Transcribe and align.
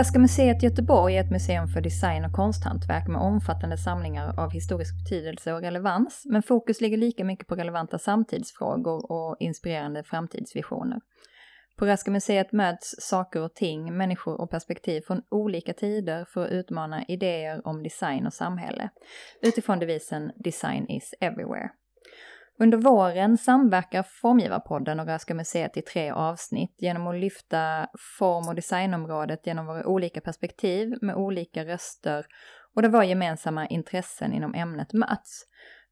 Svenska 0.00 0.18
museet 0.18 0.62
i 0.62 0.66
Göteborg 0.66 1.16
är 1.16 1.20
ett 1.20 1.30
museum 1.30 1.68
för 1.68 1.80
design 1.80 2.24
och 2.24 2.32
konsthantverk 2.32 3.08
med 3.08 3.20
omfattande 3.20 3.76
samlingar 3.76 4.40
av 4.40 4.50
historisk 4.50 4.94
betydelse 5.04 5.52
och 5.52 5.60
relevans, 5.60 6.22
men 6.24 6.42
fokus 6.42 6.80
ligger 6.80 6.96
lika 6.96 7.24
mycket 7.24 7.46
på 7.46 7.54
relevanta 7.54 7.98
samtidsfrågor 7.98 9.12
och 9.12 9.36
inspirerande 9.40 10.04
framtidsvisioner. 10.04 11.00
På 11.78 11.86
Raska 11.86 12.10
museet 12.10 12.52
möts 12.52 12.94
saker 12.98 13.42
och 13.42 13.54
ting, 13.54 13.96
människor 13.96 14.40
och 14.40 14.50
perspektiv 14.50 15.00
från 15.00 15.22
olika 15.30 15.72
tider 15.72 16.24
för 16.24 16.44
att 16.44 16.50
utmana 16.50 17.04
idéer 17.04 17.66
om 17.66 17.82
design 17.82 18.26
och 18.26 18.34
samhälle, 18.34 18.90
utifrån 19.42 19.78
devisen 19.78 20.32
“Design 20.36 20.86
is 20.88 21.14
everywhere”. 21.20 21.70
Under 22.62 22.78
våren 22.78 23.38
samverkar 23.38 24.02
Formgivarpodden 24.02 25.00
och 25.00 25.06
Röhsska 25.06 25.34
museet 25.34 25.76
i 25.76 25.82
tre 25.82 26.10
avsnitt 26.10 26.74
genom 26.78 27.06
att 27.06 27.20
lyfta 27.20 27.86
form 28.18 28.48
och 28.48 28.54
designområdet 28.54 29.46
genom 29.46 29.66
våra 29.66 29.86
olika 29.86 30.20
perspektiv 30.20 30.94
med 31.00 31.14
olika 31.14 31.64
röster 31.64 32.26
och 32.76 32.82
där 32.82 32.88
våra 32.88 33.04
gemensamma 33.04 33.66
intressen 33.66 34.32
inom 34.32 34.54
ämnet 34.54 34.92
möts. 34.92 35.42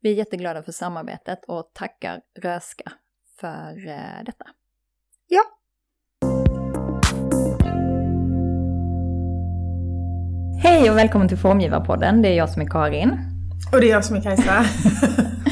Vi 0.01 0.11
är 0.11 0.15
jätteglada 0.15 0.63
för 0.63 0.73
samarbetet 0.73 1.39
och 1.49 1.71
tackar 1.75 2.21
Röhsska 2.43 2.93
för 3.41 3.89
eh, 3.89 4.25
detta. 4.27 4.47
Ja. 5.27 5.43
Hej 10.63 10.91
och 10.91 10.97
välkommen 10.97 11.29
till 11.29 11.39
Formgivarpodden. 11.39 12.23
Det 12.23 12.29
är 12.29 12.37
jag 12.37 12.51
som 12.51 12.63
är 12.63 12.67
Karin. 12.67 13.11
Och 13.73 13.81
det 13.81 13.87
är 13.87 13.91
jag 13.91 14.05
som 14.05 14.17
är 14.17 14.21
Kajsa. 14.21 14.65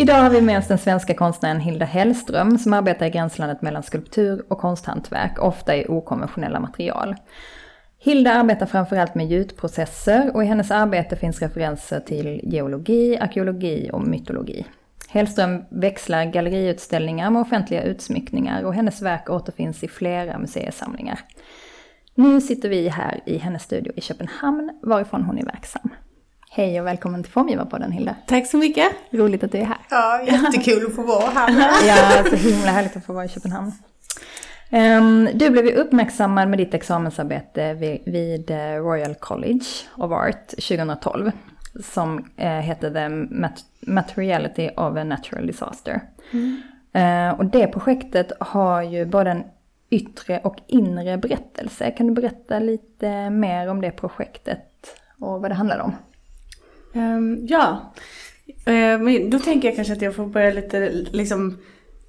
Idag 0.00 0.14
har 0.14 0.30
vi 0.30 0.40
med 0.40 0.58
oss 0.58 0.68
den 0.68 0.78
svenska 0.78 1.14
konstnären 1.14 1.60
Hilda 1.60 1.84
Hellström 1.84 2.58
som 2.58 2.72
arbetar 2.72 3.06
i 3.06 3.10
gränslandet 3.10 3.62
mellan 3.62 3.82
skulptur 3.82 4.44
och 4.48 4.58
konsthantverk, 4.58 5.38
ofta 5.38 5.76
i 5.76 5.86
okonventionella 5.88 6.60
material. 6.60 7.16
Hilda 7.98 8.32
arbetar 8.32 8.66
framförallt 8.66 9.14
med 9.14 9.26
gjutprocesser 9.26 10.30
och 10.34 10.44
i 10.44 10.46
hennes 10.46 10.70
arbete 10.70 11.16
finns 11.16 11.42
referenser 11.42 12.00
till 12.00 12.40
geologi, 12.42 13.18
arkeologi 13.18 13.90
och 13.92 14.06
mytologi. 14.06 14.66
Hellström 15.08 15.64
växlar 15.70 16.24
galleriutställningar 16.24 17.30
med 17.30 17.42
offentliga 17.42 17.82
utsmyckningar 17.82 18.62
och 18.62 18.74
hennes 18.74 19.02
verk 19.02 19.30
återfinns 19.30 19.84
i 19.84 19.88
flera 19.88 20.38
museisamlingar. 20.38 21.20
Nu 22.14 22.40
sitter 22.40 22.68
vi 22.68 22.88
här 22.88 23.20
i 23.26 23.38
hennes 23.38 23.62
studio 23.62 23.92
i 23.96 24.00
Köpenhamn 24.00 24.78
varifrån 24.82 25.22
hon 25.22 25.38
är 25.38 25.44
verksam. 25.44 25.90
Hej 26.50 26.80
och 26.80 26.86
välkommen 26.86 27.22
till 27.22 27.32
Formgivarpodden 27.32 27.92
Hilda. 27.92 28.16
Tack 28.26 28.46
så 28.46 28.56
mycket. 28.56 28.92
Roligt 29.10 29.44
att 29.44 29.52
du 29.52 29.58
är 29.58 29.64
här. 29.64 29.78
Ja, 29.90 30.22
jättekul 30.26 30.86
att 30.86 30.94
få 30.94 31.02
vara 31.02 31.30
här. 31.30 31.50
ja, 31.86 32.24
så 32.30 32.36
himla 32.36 32.70
härligt 32.70 32.96
att 32.96 33.04
få 33.04 33.12
vara 33.12 33.24
i 33.24 33.28
Köpenhamn. 33.28 33.72
Um, 34.72 35.28
du 35.34 35.50
blev 35.50 35.66
ju 35.66 35.72
uppmärksammad 35.72 36.48
med 36.48 36.58
ditt 36.58 36.74
examensarbete 36.74 37.74
vid, 38.06 38.50
eh, 38.50 38.56
Royal 38.56 39.14
College 39.14 39.64
of 39.96 40.12
Art 40.12 40.48
2012. 40.48 41.32
Som 41.84 42.18
uh, 42.18 42.46
heter 42.46 42.90
The 42.90 43.08
Mat 43.08 43.64
Materiality 43.80 44.68
of 44.68 44.96
a 44.96 45.04
Natural 45.04 45.46
Disaster. 45.46 46.00
Mm. 46.32 46.62
Uh, 46.96 47.38
och 47.38 47.44
det 47.44 47.66
projektet 47.66 48.32
har 48.40 48.82
ju 48.82 49.06
både 49.06 49.30
en 49.30 49.44
yttre 49.90 50.40
och 50.44 50.56
inre 50.66 51.18
berättelse. 51.18 51.90
Kan 51.90 52.06
du 52.06 52.12
berätta 52.12 52.58
lite 52.58 53.30
mer 53.30 53.68
om 53.68 53.80
det 53.80 53.90
projektet 53.90 54.64
och 55.20 55.40
vad 55.40 55.50
det 55.50 55.54
handlar 55.54 55.78
om? 55.78 55.92
Um, 56.92 57.46
ja, 57.46 57.92
uh, 58.46 59.02
men 59.02 59.30
då 59.30 59.38
tänker 59.38 59.68
jag 59.68 59.76
kanske 59.76 59.92
att 59.92 60.02
jag 60.02 60.14
får 60.14 60.26
börja 60.26 60.50
lite 60.50 60.90
liksom 61.12 61.58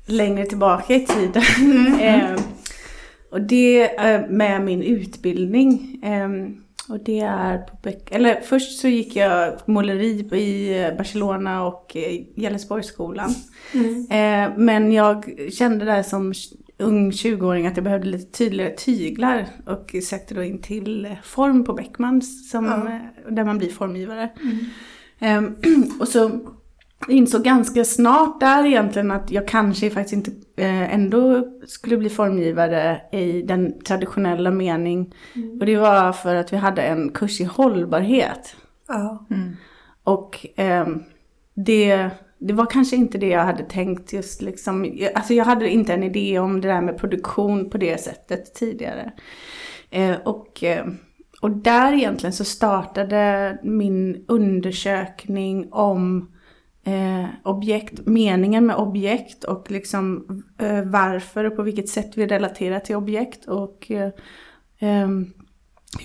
längre 0.06 0.46
tillbaka 0.46 0.96
i 0.96 1.06
tiden. 1.06 1.44
Mm. 1.60 2.34
uh, 2.34 2.40
och 3.32 3.42
det 3.42 3.96
är 3.98 4.28
med 4.28 4.62
min 4.62 4.84
utbildning. 4.84 6.02
Um, 6.06 6.64
och 6.90 7.00
det 7.04 7.20
är 7.20 7.58
på 7.58 7.78
Beck 7.84 8.12
eller 8.12 8.42
först 8.42 8.80
så 8.80 8.88
gick 8.88 9.16
jag 9.16 9.54
måleri 9.66 10.20
i 10.20 10.92
Barcelona 10.98 11.66
och 11.66 11.98
Gällesborgsskolan. 12.36 13.36
Mm. 13.74 14.08
Eh, 14.12 14.58
men 14.58 14.92
jag 14.92 15.40
kände 15.52 15.86
där 15.86 16.04
som 16.04 16.34
ung 16.80 17.12
20-åring 17.12 17.68
att 17.68 17.78
jag 17.78 17.84
behövde 17.84 18.08
lite 18.08 18.38
tydligare 18.38 18.76
tyglar 18.76 19.48
och 19.66 19.96
sökte 20.04 20.34
då 20.34 20.44
in 20.44 20.62
till 20.62 21.16
form 21.24 21.64
på 21.64 21.74
Beckmans 21.74 22.52
som, 22.52 22.66
ja. 22.66 23.00
där 23.32 23.44
man 23.44 23.58
blir 23.58 23.70
formgivare. 23.70 24.30
Mm. 25.22 25.56
Um, 25.62 25.84
och 26.00 26.08
så 26.08 26.40
insåg 27.08 27.44
ganska 27.44 27.86
snart 27.86 28.40
där 28.40 28.66
egentligen 28.66 29.12
att 29.12 29.32
jag 29.32 29.48
kanske 29.48 29.90
faktiskt 29.90 30.14
inte 30.14 30.32
eh, 30.64 30.94
ändå 30.94 31.48
skulle 31.68 31.98
bli 31.98 32.10
formgivare 32.10 33.02
i 33.12 33.42
den 33.42 33.82
traditionella 33.82 34.52
mening. 34.52 35.14
Mm. 35.36 35.60
Och 35.60 35.66
det 35.66 35.78
var 35.78 36.12
för 36.12 36.36
att 36.36 36.54
vi 36.54 36.58
hade 36.58 36.82
en 36.82 37.10
kurs 37.10 37.42
i 37.42 37.44
hållbarhet. 37.44 38.56
Mm. 39.30 39.56
Och 40.04 40.60
eh, 40.60 40.88
det 41.54 42.10
det 42.40 42.54
var 42.54 42.66
kanske 42.66 42.96
inte 42.96 43.18
det 43.18 43.28
jag 43.28 43.44
hade 43.44 43.64
tänkt 43.64 44.14
just 44.14 44.42
liksom. 44.42 44.98
Alltså 45.16 45.34
jag 45.34 45.46
hade 45.46 45.70
inte 45.70 45.94
en 45.94 46.04
idé 46.04 46.40
om 46.40 46.62
det 46.62 46.68
där 46.68 46.82
med 46.82 46.98
produktion 46.98 47.70
på 47.70 47.78
det 47.78 48.02
sättet 48.02 48.54
tidigare. 48.54 49.12
Eh, 49.90 50.16
och, 50.26 50.64
eh, 50.64 50.86
och 51.42 51.52
där 51.52 51.94
egentligen 51.94 52.34
så 52.34 52.44
startade 52.44 53.58
min 53.64 54.26
undersökning 54.28 55.68
om 55.72 56.32
eh, 56.84 57.26
objekt, 57.44 58.06
meningen 58.06 58.66
med 58.66 58.76
objekt 58.76 59.44
och 59.44 59.72
liksom 59.72 60.26
eh, 60.58 60.84
varför 60.84 61.44
och 61.44 61.56
på 61.56 61.64
vilket 61.64 61.90
sätt 61.90 62.12
vi 62.16 62.28
relaterar 62.28 62.80
till 62.80 62.96
objekt 62.96 63.46
och 63.46 63.92
eh, 63.92 64.12
eh 64.80 65.10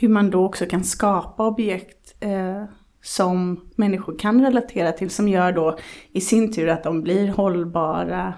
hur 0.01 0.09
man 0.09 0.31
då 0.31 0.45
också 0.45 0.67
kan 0.67 0.85
skapa 0.85 1.47
objekt 1.47 2.15
eh, 2.21 2.65
som 3.05 3.61
människor 3.77 4.19
kan 4.19 4.45
relatera 4.45 4.93
till 4.93 5.11
som 5.11 5.29
gör 5.29 5.53
då 5.53 5.79
i 6.13 6.21
sin 6.21 6.53
tur 6.53 6.69
att 6.69 6.83
de 6.83 7.03
blir 7.03 7.29
hållbara. 7.29 8.35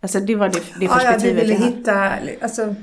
Alltså 0.00 0.20
det 0.20 0.34
var 0.34 0.48
det, 0.48 0.62
det 0.78 0.84
ja, 0.84 0.94
perspektivet 0.94 1.42
ja, 1.42 1.44
du 1.44 1.54
ville 1.54 1.66
hitta, 1.66 2.12
alltså 2.42 2.74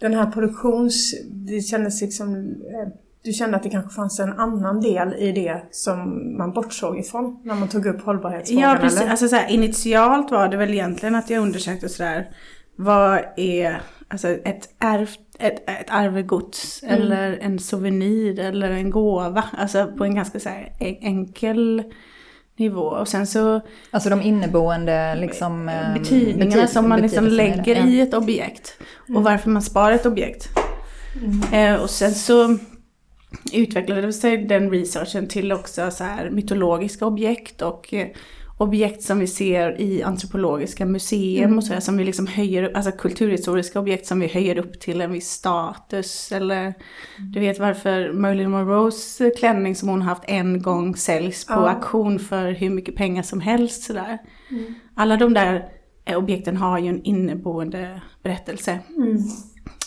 den 0.00 0.14
här 0.14 0.30
produktions, 0.30 1.14
det 1.30 1.60
kändes 1.60 2.00
liksom, 2.00 2.34
eh, 2.36 2.88
du 3.22 3.32
kände 3.32 3.56
att 3.56 3.62
det 3.62 3.70
kanske 3.70 3.94
fanns 3.94 4.20
en 4.20 4.32
annan 4.32 4.80
del 4.80 5.14
i 5.14 5.32
det 5.32 5.62
som 5.70 5.98
man 6.38 6.52
bortsåg 6.52 6.98
ifrån 6.98 7.40
när 7.44 7.54
man 7.54 7.68
tog 7.68 7.86
upp 7.86 8.02
hållbarhetsfrågan? 8.02 8.70
Ja, 8.70 8.78
precis. 8.80 9.00
Eller? 9.00 9.10
Alltså 9.10 9.28
så 9.28 9.36
här, 9.36 9.48
initialt 9.50 10.30
var 10.30 10.48
det 10.48 10.56
väl 10.56 10.70
egentligen 10.70 11.14
att 11.14 11.30
jag 11.30 11.42
undersökte 11.42 11.88
sådär, 11.88 12.30
vad 12.76 13.20
är 13.36 13.80
alltså 14.08 14.28
ett 14.28 14.68
ärvt 14.78 15.20
ett, 15.38 15.70
ett 15.70 15.90
arvegods 15.90 16.82
mm. 16.82 16.94
eller 16.94 17.38
en 17.40 17.58
souvenir 17.58 18.40
eller 18.40 18.70
en 18.70 18.90
gåva. 18.90 19.44
Alltså 19.52 19.86
på 19.86 20.04
en 20.04 20.14
ganska 20.14 20.40
så 20.40 20.48
här 20.48 20.72
enkel 20.80 21.82
nivå. 22.56 22.82
Och 22.82 23.08
sen 23.08 23.26
så... 23.26 23.60
Alltså 23.90 24.10
de 24.10 24.22
inneboende 24.22 25.14
liksom... 25.14 25.66
Betydningarna 25.94 26.54
betyd, 26.54 26.70
som 26.70 26.88
man 26.88 27.00
liksom 27.00 27.24
lägger 27.24 27.76
ja. 27.76 27.86
i 27.86 28.00
ett 28.00 28.14
objekt. 28.14 28.74
Och 29.02 29.08
mm. 29.08 29.22
varför 29.22 29.50
man 29.50 29.62
sparar 29.62 29.92
ett 29.92 30.06
objekt. 30.06 30.48
Mm. 31.22 31.74
Eh, 31.74 31.82
och 31.82 31.90
sen 31.90 32.14
så 32.14 32.58
utvecklade 33.52 34.12
sig 34.12 34.38
den 34.38 34.70
researchen 34.70 35.28
till 35.28 35.52
också 35.52 35.90
så 35.90 36.04
här 36.04 36.30
mytologiska 36.30 37.06
objekt 37.06 37.62
och 37.62 37.94
eh, 37.94 38.06
objekt 38.58 39.02
som 39.02 39.18
vi 39.18 39.26
ser 39.26 39.80
i 39.80 40.02
antropologiska 40.02 40.86
museum 40.86 41.44
mm. 41.44 41.58
och 41.58 41.64
sådär 41.64 41.80
som 41.80 41.96
vi 41.96 42.04
liksom 42.04 42.26
höjer 42.26 42.62
upp, 42.62 42.76
alltså 42.76 42.92
kulturhistoriska 42.92 43.80
objekt 43.80 44.06
som 44.06 44.20
vi 44.20 44.26
höjer 44.26 44.58
upp 44.58 44.80
till 44.80 45.00
en 45.00 45.12
viss 45.12 45.30
status 45.30 46.32
eller 46.32 46.60
mm. 46.60 46.72
du 47.32 47.40
vet 47.40 47.58
varför 47.58 48.12
Marilyn 48.12 48.50
Monroes 48.50 49.22
klänning 49.38 49.74
som 49.74 49.88
hon 49.88 50.02
haft 50.02 50.22
en 50.26 50.62
gång 50.62 50.96
säljs 50.96 51.46
på 51.46 51.52
ja. 51.52 51.70
auktion 51.70 52.18
för 52.18 52.50
hur 52.50 52.70
mycket 52.70 52.96
pengar 52.96 53.22
som 53.22 53.40
helst 53.40 53.82
sådär. 53.82 54.18
Mm. 54.50 54.74
Alla 54.94 55.16
de 55.16 55.34
där 55.34 55.68
objekten 56.16 56.56
har 56.56 56.78
ju 56.78 56.88
en 56.88 57.02
inneboende 57.02 58.00
berättelse. 58.22 58.78
Mm. 58.96 59.18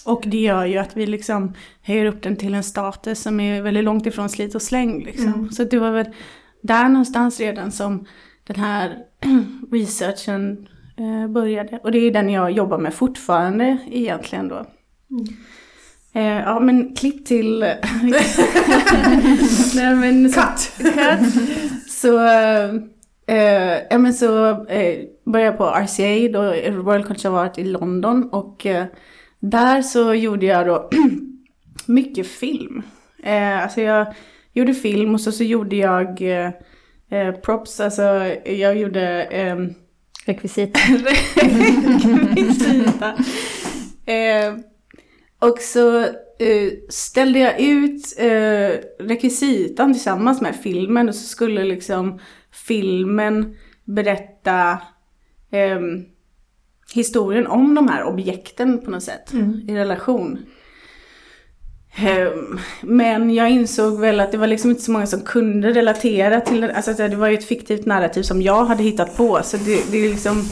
Och 0.05 0.23
det 0.25 0.37
gör 0.37 0.65
ju 0.65 0.77
att 0.77 0.97
vi 0.97 1.05
liksom 1.05 1.53
höjer 1.81 2.05
upp 2.05 2.21
den 2.21 2.35
till 2.35 2.53
en 2.53 2.63
status 2.63 3.21
som 3.21 3.39
är 3.39 3.61
väldigt 3.61 3.83
långt 3.83 4.05
ifrån 4.05 4.29
slit 4.29 4.55
och 4.55 4.61
släng 4.61 5.03
liksom. 5.03 5.33
Mm. 5.33 5.51
Så 5.51 5.63
det 5.63 5.79
var 5.79 5.91
väl 5.91 6.07
där 6.61 6.89
någonstans 6.89 7.39
redan 7.39 7.71
som 7.71 8.05
den 8.43 8.55
här 8.55 8.97
researchen 9.71 10.67
eh, 10.97 11.27
började. 11.27 11.79
Och 11.83 11.91
det 11.91 11.97
är 11.97 12.11
den 12.11 12.29
jag 12.29 12.51
jobbar 12.51 12.77
med 12.77 12.93
fortfarande 12.93 13.77
egentligen 13.91 14.47
då. 14.47 14.65
Mm. 15.09 15.25
Eh, 16.13 16.43
ja 16.43 16.59
men 16.59 16.95
klipp 16.95 17.25
till... 17.25 17.59
Nej, 19.75 19.95
men, 19.95 20.31
cut! 20.31 20.73
cut. 20.77 21.33
Så, 21.89 22.19
eh, 23.27 23.77
ja, 23.89 23.97
men 23.97 24.13
så 24.13 24.49
eh, 24.65 24.99
började 25.25 25.51
jag 25.51 25.57
på 25.57 25.65
RCA, 25.65 26.31
då, 26.33 26.43
Royal 26.71 27.35
Art 27.35 27.57
i 27.57 27.63
London. 27.63 28.29
Och 28.31 28.65
eh, 28.65 28.85
där 29.39 29.81
så 29.81 30.13
gjorde 30.13 30.45
jag 30.45 30.67
då 30.67 30.89
mycket 31.85 32.27
film. 32.27 32.83
Eh, 33.23 33.63
alltså 33.63 33.81
jag 33.81 34.13
gjorde 34.53 34.73
film 34.73 35.13
och 35.13 35.21
så, 35.21 35.31
så 35.31 35.43
gjorde 35.43 35.75
jag 35.75 36.21
eh, 37.11 37.31
props, 37.35 37.79
alltså 37.79 38.01
jag 38.45 38.77
gjorde... 38.77 39.23
Eh, 39.23 39.57
rekvisita. 40.25 40.79
rekvisita. 42.35 43.13
Eh, 44.05 44.53
Och 45.39 45.57
så 45.59 45.99
eh, 46.39 46.71
ställde 46.89 47.39
jag 47.39 47.59
ut 47.59 48.15
eh, 48.17 48.71
rekvisitan 48.99 49.93
tillsammans 49.93 50.41
med 50.41 50.55
filmen 50.55 51.09
och 51.09 51.15
så 51.15 51.27
skulle 51.27 51.63
liksom 51.63 52.19
filmen 52.67 53.55
berätta 53.85 54.71
eh, 55.51 55.79
historien 56.93 57.47
om 57.47 57.75
de 57.75 57.87
här 57.87 58.03
objekten 58.03 58.81
på 58.81 58.91
något 58.91 59.03
sätt 59.03 59.33
i 59.67 59.75
relation. 59.75 60.45
Ehm, 61.95 62.59
Men 62.81 63.33
jag 63.33 63.49
insåg 63.49 63.99
väl 63.99 64.19
att 64.19 64.31
det 64.31 64.37
var 64.37 64.47
liksom 64.47 64.69
inte 64.69 64.81
så 64.83 64.91
många 64.91 65.05
som 65.05 65.21
kunde 65.21 65.71
relatera 65.71 66.41
till 66.41 66.61
det. 66.61 66.75
Alltså 66.75 66.91
att 66.91 66.97
det 66.97 67.15
var 67.15 67.27
ju 67.27 67.33
ett 67.37 67.45
fiktivt 67.45 67.85
narrativ 67.85 68.21
som 68.23 68.41
jag 68.41 68.65
hade 68.65 68.83
hittat 68.83 69.17
på. 69.17 69.39
Så 69.43 69.57
det, 69.57 69.91
det 69.91 70.09
liksom 70.09 70.43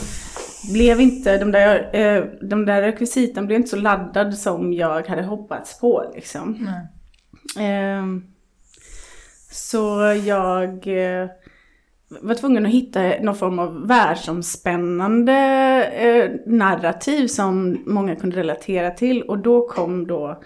blev 0.74 1.02
inte, 1.02 1.38
de 1.38 1.52
där, 1.52 1.90
eh, 1.96 2.24
de 2.42 2.66
där 2.66 2.82
rekvisiten 2.82 3.46
blev 3.46 3.58
inte 3.58 3.70
så 3.70 3.76
laddad 3.78 4.38
som 4.38 4.74
jag 4.74 5.08
hade 5.08 5.24
hoppats 5.24 5.80
på 5.80 6.12
liksom. 6.16 6.70
Ehm, 7.60 8.24
Så 9.52 10.02
jag 10.26 10.70
eh, 10.88 11.28
var 12.22 12.36
tvungen 12.36 12.66
att 12.66 12.72
hitta 12.72 13.02
någon 13.22 13.36
form 13.36 13.60
av 13.60 13.88
världsomspännande 13.88 15.34
eh, 15.86 16.32
narrativ 16.54 17.28
som 17.28 17.84
många 17.86 18.16
kunde 18.16 18.38
relatera 18.38 18.92
till. 18.92 19.22
Och 19.24 19.38
då 19.38 19.68
kom 19.68 20.08
då 20.08 20.42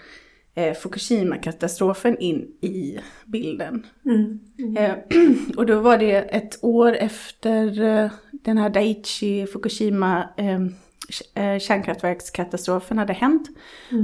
eh, 0.54 0.74
Fukushima-katastrofen 0.74 2.18
in 2.18 2.48
i 2.60 2.98
bilden. 3.24 3.86
Eh, 4.78 4.94
och 5.56 5.66
då 5.66 5.80
var 5.80 5.98
det 5.98 6.16
ett 6.16 6.64
år 6.64 6.92
efter 6.92 7.82
eh, 7.82 8.10
den 8.32 8.58
här 8.58 8.70
Daiichi 8.70 9.46
Fukushima 9.46 10.28
eh, 10.36 10.60
eh, 11.34 11.58
kärnkraftverkskatastrofen 11.58 12.98
hade 12.98 13.12
hänt. 13.12 13.48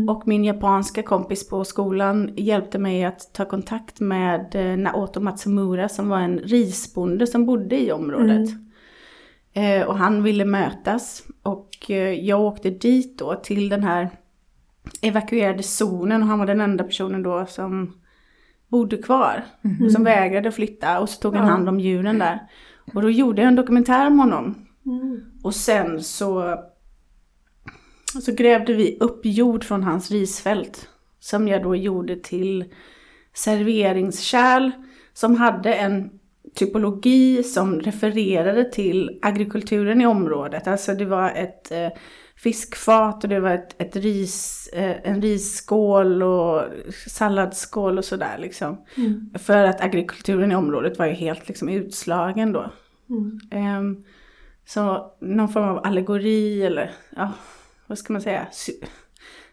Och 0.09 0.29
min 0.29 0.45
japanska 0.45 1.03
kompis 1.03 1.49
på 1.49 1.65
skolan 1.65 2.35
hjälpte 2.37 2.79
mig 2.79 3.05
att 3.05 3.35
ta 3.35 3.45
kontakt 3.45 4.01
med 4.01 4.55
eh, 4.55 4.77
Naoto 4.77 5.21
Matsumura 5.21 5.89
som 5.89 6.09
var 6.09 6.19
en 6.19 6.39
risbonde 6.39 7.27
som 7.27 7.47
bodde 7.47 7.81
i 7.81 7.93
området. 7.93 8.49
Eh, 9.53 9.83
och 9.83 9.99
han 9.99 10.23
ville 10.23 10.45
mötas 10.45 11.23
och 11.43 11.91
jag 12.21 12.41
åkte 12.41 12.71
dit 12.71 13.19
då 13.19 13.35
till 13.35 13.69
den 13.69 13.85
här 13.85 14.11
evakuerade 15.01 15.63
zonen 15.63 16.23
och 16.23 16.29
han 16.29 16.39
var 16.39 16.47
den 16.47 16.61
enda 16.61 16.85
personen 16.85 17.23
då 17.23 17.47
som 17.47 18.01
bodde 18.69 18.97
kvar. 18.97 19.45
Och 19.85 19.93
som 19.93 20.05
vägrade 20.05 20.53
flytta 20.53 21.01
och 21.01 21.09
så 21.09 21.21
tog 21.21 21.37
han 21.37 21.49
hand 21.49 21.69
om 21.69 21.81
djuren 21.81 22.19
där. 22.19 22.41
Och 22.95 23.03
då 23.03 23.11
gjorde 23.11 23.43
jag 23.43 23.49
en 23.49 23.57
dokumentär 23.57 24.07
om 24.07 24.19
honom. 24.19 24.67
Och 25.43 25.55
sen 25.55 26.03
så, 26.03 26.59
så 28.23 28.33
grävde 28.33 28.75
vi 28.75 28.97
upp 29.01 29.21
jord 29.23 29.65
från 29.65 29.83
hans 29.83 30.11
risfält. 30.11 30.89
Som 31.21 31.49
jag 31.49 31.63
då 31.63 31.77
gjorde 31.77 32.17
till 32.17 32.65
serveringskärl 33.35 34.71
som 35.13 35.37
hade 35.37 35.75
en 35.75 36.11
typologi 36.55 37.43
som 37.43 37.81
refererade 37.81 38.71
till 38.71 39.19
agrikulturen 39.23 40.01
i 40.01 40.07
området. 40.07 40.67
Alltså 40.67 40.95
det 40.95 41.05
var 41.05 41.31
ett 41.31 41.71
eh, 41.73 41.89
fiskfat 42.43 43.25
och 43.25 43.31
det 43.31 43.41
var 43.41 43.51
ett, 43.51 43.83
ett 43.83 43.97
ris, 43.97 44.69
eh, 44.73 44.97
en 45.05 45.23
risskål 45.23 46.23
och 46.23 46.63
salladsskål 47.07 47.99
och 47.99 48.05
sådär 48.05 48.39
liksom. 48.39 48.85
För 49.39 49.65
att 49.65 49.81
agrikulturen 49.81 50.53
i 50.53 50.55
området 50.55 50.99
var 50.99 51.07
ju 51.07 51.13
helt 51.13 51.49
liksom 51.49 51.69
utslagen 51.69 52.53
då. 52.53 52.73
Ehm, 53.51 54.05
så 54.67 55.13
någon 55.21 55.49
form 55.49 55.69
av 55.69 55.87
allegori 55.87 56.63
eller 56.63 56.91
ja, 57.17 57.33
vad 57.87 57.99
ska 57.99 58.13
man 58.13 58.23
säga? 58.23 58.47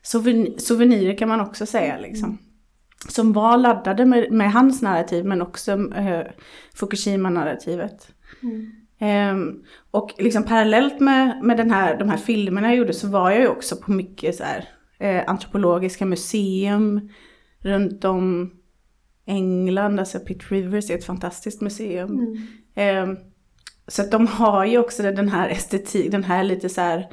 Souvenir, 0.01 0.57
souvenirer 0.57 1.18
kan 1.18 1.30
man 1.30 1.42
också 1.42 1.66
säga 1.66 2.00
liksom. 2.00 2.38
Som 3.10 3.34
var 3.34 3.57
laddade 3.57 4.06
med, 4.06 4.31
med 4.31 4.51
hans 4.51 4.81
narrativ 4.81 5.25
men 5.25 5.42
också 5.42 5.72
eh, 5.72 6.22
Fukushima-narrativet. 6.74 8.12
Ehm, 9.00 9.64
och 9.92 10.14
liksom 10.18 10.44
parallellt 10.44 11.00
med, 11.00 11.44
med 11.44 11.58
den 11.58 11.72
här, 11.72 11.98
de 11.98 12.10
här 12.10 12.18
filmerna 12.18 12.68
jag 12.68 12.78
gjorde 12.78 12.94
så 12.94 13.08
var 13.08 13.32
jag 13.32 13.42
ju 13.42 13.48
också 13.48 13.76
på 13.76 13.92
mycket 13.92 14.36
så 14.36 14.44
här, 14.44 14.70
eh, 15.00 15.30
antropologiska 15.30 16.06
museum 16.06 17.10
runt 17.60 18.06
om 18.06 18.52
England, 19.26 20.00
alltså 20.00 20.20
Pitt 20.20 20.52
Rivers 20.52 20.90
är 20.90 20.96
ett 20.96 21.06
fantastiskt 21.06 21.62
museum. 21.62 22.38
Ehm, 22.76 23.18
så 23.88 24.02
att 24.02 24.12
de 24.12 24.28
har 24.28 24.66
ju 24.66 24.78
också 24.78 25.04
den 25.04 25.30
här 25.30 25.50
estetik, 25.50 26.12
den 26.12 26.24
här 26.24 26.44
lite 26.44 26.70
så 26.70 26.82
här 26.82 27.08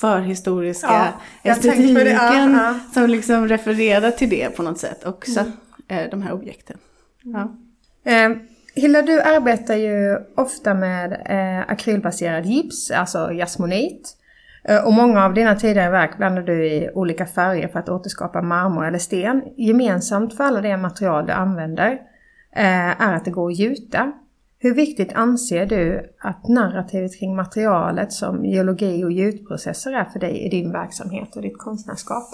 förhistoriska 0.00 1.12
Ja, 1.42 1.50
estetiken 1.50 1.94
det, 1.94 2.10
ja, 2.10 2.50
ja. 2.50 2.80
som 2.94 3.10
liksom 3.10 3.48
refererar 3.48 4.10
till 4.10 4.30
det 4.30 4.56
på 4.56 4.62
något 4.62 4.78
sätt 4.78 5.06
också, 5.06 5.40
eh, 5.88 6.10
de 6.10 6.22
här 6.22 6.32
objekten. 6.32 6.78
Ja. 7.22 7.56
Eh, 8.04 8.30
Hilda, 8.80 9.02
du 9.02 9.20
arbetar 9.20 9.74
ju 9.74 10.18
ofta 10.36 10.74
med 10.74 11.12
eh, 11.12 11.72
akrylbaserad 11.72 12.46
gips, 12.46 12.90
alltså 12.90 13.32
jasmonit. 13.32 14.16
Eh, 14.64 14.84
och 14.84 14.92
många 14.92 15.24
av 15.24 15.34
dina 15.34 15.54
tidigare 15.56 15.90
verk 15.90 16.16
blandar 16.16 16.42
du 16.42 16.66
i 16.66 16.90
olika 16.94 17.26
färger 17.26 17.68
för 17.68 17.78
att 17.78 17.88
återskapa 17.88 18.42
marmor 18.42 18.86
eller 18.86 18.98
sten. 18.98 19.42
Gemensamt 19.56 20.36
för 20.36 20.44
alla 20.44 20.60
de 20.60 20.76
material 20.76 21.26
du 21.26 21.32
använder 21.32 21.92
eh, 22.56 23.02
är 23.02 23.14
att 23.14 23.24
det 23.24 23.30
går 23.30 23.50
att 23.50 23.58
gjuta. 23.58 24.12
Hur 24.58 24.74
viktigt 24.74 25.12
anser 25.12 25.66
du 25.66 26.12
att 26.20 26.48
narrativet 26.48 27.18
kring 27.18 27.36
materialet 27.36 28.12
som 28.12 28.44
geologi 28.44 29.04
och 29.04 29.12
gjutprocesser 29.12 29.92
är 29.92 30.04
för 30.04 30.18
dig 30.18 30.46
i 30.46 30.48
din 30.48 30.72
verksamhet 30.72 31.36
och 31.36 31.42
ditt 31.42 31.58
konstnärskap? 31.58 32.24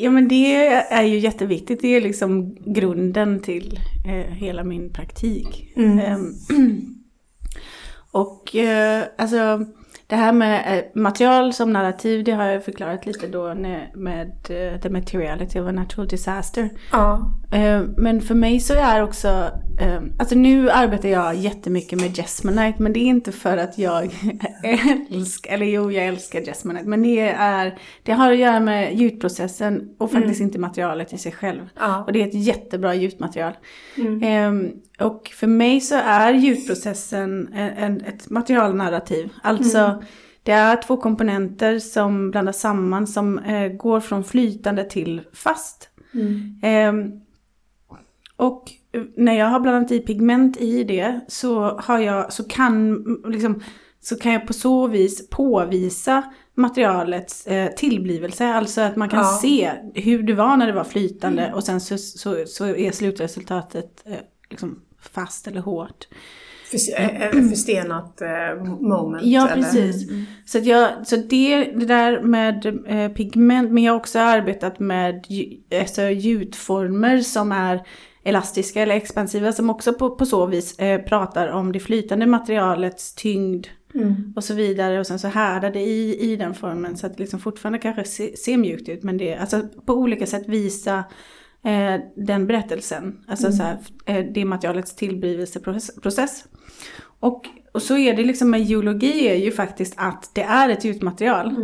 Ja 0.00 0.10
men 0.10 0.28
det 0.28 0.66
är 0.90 1.02
ju 1.02 1.18
jätteviktigt, 1.18 1.80
det 1.80 1.96
är 1.96 2.00
liksom 2.00 2.56
grunden 2.74 3.40
till 3.40 3.80
eh, 4.06 4.32
hela 4.32 4.64
min 4.64 4.92
praktik. 4.92 5.72
Ehm, 5.76 6.34
och 8.10 8.56
eh, 8.56 9.04
alltså 9.18 9.64
det 10.06 10.16
här 10.16 10.32
med 10.32 10.78
eh, 10.78 11.00
material 11.00 11.52
som 11.52 11.72
narrativ, 11.72 12.24
det 12.24 12.32
har 12.32 12.44
jag 12.44 12.64
förklarat 12.64 13.06
lite 13.06 13.26
då 13.26 13.54
när, 13.54 13.90
med 13.94 14.28
eh, 14.48 14.80
The 14.80 14.90
Materiality 14.90 15.60
of 15.60 15.68
a 15.68 15.72
Natural 15.72 16.08
Disaster. 16.08 16.70
Ja. 16.92 17.34
Eh, 17.52 17.82
Men 17.96 18.20
för 18.20 18.34
mig 18.34 18.60
så 18.60 18.74
är 18.74 19.02
också, 19.02 19.28
eh, 19.80 20.00
alltså 20.18 20.34
nu 20.34 20.70
arbetar 20.70 21.08
jag 21.08 21.34
jättemycket 21.34 22.00
med 22.00 22.18
Jesmonite 22.18 22.82
men 22.82 22.92
det 22.92 23.00
är 23.00 23.04
inte 23.04 23.32
för 23.32 23.56
att 23.56 23.78
jag 23.78 24.10
älskar, 25.10 25.54
eller 25.54 25.66
jo 25.66 25.90
jag 25.92 26.06
älskar 26.06 26.40
Jesmonite 26.40 26.88
men 26.88 27.02
det 27.02 27.20
är, 27.28 27.78
det 28.02 28.12
har 28.12 28.32
att 28.32 28.38
göra 28.38 28.60
med 28.60 28.98
gjutprocessen 28.98 29.88
och 29.98 30.12
faktiskt 30.12 30.40
inte 30.40 30.58
materialet 30.58 31.12
i 31.12 31.18
sig 31.18 31.32
själv. 31.32 31.60
Ja. 31.78 32.04
Och 32.04 32.12
det 32.12 32.22
är 32.22 32.26
ett 32.26 32.34
jättebra 32.46 32.94
gjutmaterial. 32.94 33.52
Eh, 34.22 34.52
Och 35.06 35.28
för 35.34 35.46
mig 35.46 35.80
så 35.80 35.94
är 35.94 36.32
gjutprocessen 36.32 37.48
en, 37.54 37.70
en, 37.70 38.00
ett 38.04 38.30
materialnarrativ. 38.30 39.30
Alltså 39.42 40.02
det 40.42 40.52
är 40.52 40.76
två 40.82 40.96
komponenter 40.96 41.78
som 41.78 42.30
blandas 42.30 42.60
samman 42.60 43.06
som 43.06 43.38
eh, 43.38 43.68
går 43.68 44.00
från 44.00 44.24
flytande 44.24 44.84
till 44.84 45.20
fast. 45.32 45.88
Ehm, 46.62 47.12
och 48.38 48.72
när 49.16 49.32
jag 49.38 49.46
har 49.46 49.60
blandat 49.60 49.92
i 49.92 49.98
pigment 50.00 50.56
i 50.56 50.84
det 50.84 51.20
så, 51.28 51.78
har 51.78 51.98
jag, 51.98 52.32
så, 52.32 52.44
kan, 52.44 52.76
mm, 52.76 53.22
liksom, 53.26 53.62
så 54.00 54.16
kan 54.16 54.32
jag 54.32 54.46
på 54.46 54.52
så 54.52 54.86
vis 54.86 55.30
påvisa 55.30 56.22
materialets 56.54 57.46
eh, 57.46 57.74
tillblivelse. 57.74 58.46
Alltså 58.46 58.80
att 58.80 58.96
man 58.96 59.08
kan 59.08 59.18
Ja. 59.18 59.38
se 59.42 59.70
hur 59.94 60.22
det 60.22 60.34
var 60.34 60.56
när 60.56 60.66
det 60.66 60.72
var 60.72 60.84
flytande 60.84 61.52
och 61.54 61.64
sen 61.64 61.80
så, 61.80 61.98
så, 61.98 62.44
så 62.46 62.66
är 62.66 62.92
slutresultatet 62.92 64.02
eh, 64.06 64.16
liksom 64.50 64.82
fast 65.00 65.46
eller 65.46 65.60
hårt. 65.60 66.08
För, 66.70 67.00
eh, 67.00 67.48
förstenat 67.48 68.20
eh, 68.20 68.64
moment. 68.80 69.26
Ja, 69.26 69.48
eller? 69.48 69.62
precis. 69.62 70.10
Så, 70.46 70.58
att 70.58 70.66
jag, 70.66 71.06
så 71.06 71.16
det, 71.16 71.64
det 71.64 71.86
där 71.86 72.20
med 72.20 72.66
eh, 72.86 73.12
pigment, 73.12 73.72
men 73.72 73.82
jag 73.82 73.92
har 73.92 73.98
också 74.00 74.18
arbetat 74.18 74.78
med 74.78 75.24
alltså, 75.80 76.02
gjutformer 76.02 77.18
som 77.20 77.52
är 77.52 77.82
elastiska 78.28 78.82
eller 78.82 78.94
expansiva 78.94 79.52
som 79.52 79.70
också 79.70 79.92
på, 79.92 80.10
på 80.10 80.26
så 80.26 80.46
vis 80.46 80.78
eh, 80.78 81.02
pratar 81.02 81.48
om 81.48 81.72
det 81.72 81.80
flytande 81.80 82.26
materialets 82.26 83.14
tyngd 83.14 83.66
och 84.36 84.44
så 84.44 84.54
vidare. 84.54 85.00
Och 85.00 85.06
sen 85.06 85.18
så 85.18 85.28
härdar 85.28 85.70
det 85.70 85.80
i, 85.80 86.32
i 86.32 86.36
den 86.36 86.54
formen 86.54 86.96
så 86.96 87.06
att 87.06 87.16
det 87.16 87.22
liksom 87.22 87.40
fortfarande 87.40 87.78
kanske 87.78 88.04
se, 88.04 88.36
ser 88.36 88.56
mjukt 88.56 88.88
ut. 88.88 89.02
Men 89.02 89.16
det 89.16 89.36
alltså 89.36 89.62
på 89.86 89.94
olika 89.94 90.26
sätt 90.26 90.48
visa 90.48 91.04
eh, 91.64 91.94
den 92.16 92.46
berättelsen, 92.46 93.24
alltså 93.28 93.52
så 93.52 93.62
här, 93.62 93.78
eh, 94.06 94.24
det 94.34 94.44
materialets 94.44 94.94
tillblivelseprocess. 94.94 96.44
Och, 97.20 97.46
och 97.72 97.82
så 97.82 97.96
är 97.96 98.16
det 98.16 98.24
liksom 98.24 98.50
med 98.50 98.62
geologi 98.62 99.28
är 99.28 99.34
ju 99.34 99.52
faktiskt 99.52 99.94
att 99.96 100.30
det 100.34 100.42
är 100.42 100.68
ett 100.68 100.84
gjutmaterial. 100.84 101.54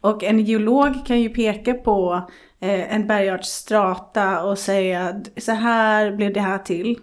Och 0.00 0.24
en 0.24 0.40
geolog 0.40 1.06
kan 1.06 1.20
ju 1.20 1.28
peka 1.28 1.74
på 1.74 2.28
eh, 2.62 2.94
en 2.94 3.06
bergartsstrata 3.06 4.42
och 4.42 4.58
säga 4.58 5.22
så 5.36 5.52
här 5.52 6.12
blev 6.16 6.32
det 6.32 6.40
här 6.40 6.58
till. 6.58 6.98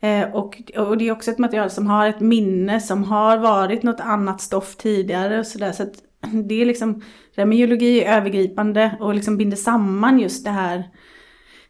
Eh, 0.00 0.34
och, 0.34 0.62
och 0.76 0.98
det 0.98 1.08
är 1.08 1.12
också 1.12 1.30
ett 1.30 1.38
material 1.38 1.70
som 1.70 1.86
har 1.86 2.08
ett 2.08 2.20
minne 2.20 2.80
som 2.80 3.04
har 3.04 3.38
varit 3.38 3.82
något 3.82 4.00
annat 4.00 4.40
stoff 4.40 4.76
tidigare 4.76 5.38
och 5.38 5.46
sådär. 5.46 5.72
Så 5.72 5.82
att 5.82 5.94
det 6.48 6.62
är 6.62 6.66
liksom, 6.66 7.02
geologi 7.36 8.00
är 8.00 8.16
övergripande 8.16 8.96
och 9.00 9.14
liksom 9.14 9.36
binder 9.36 9.56
samman 9.56 10.18
just 10.18 10.44
det 10.44 10.50
här, 10.50 10.78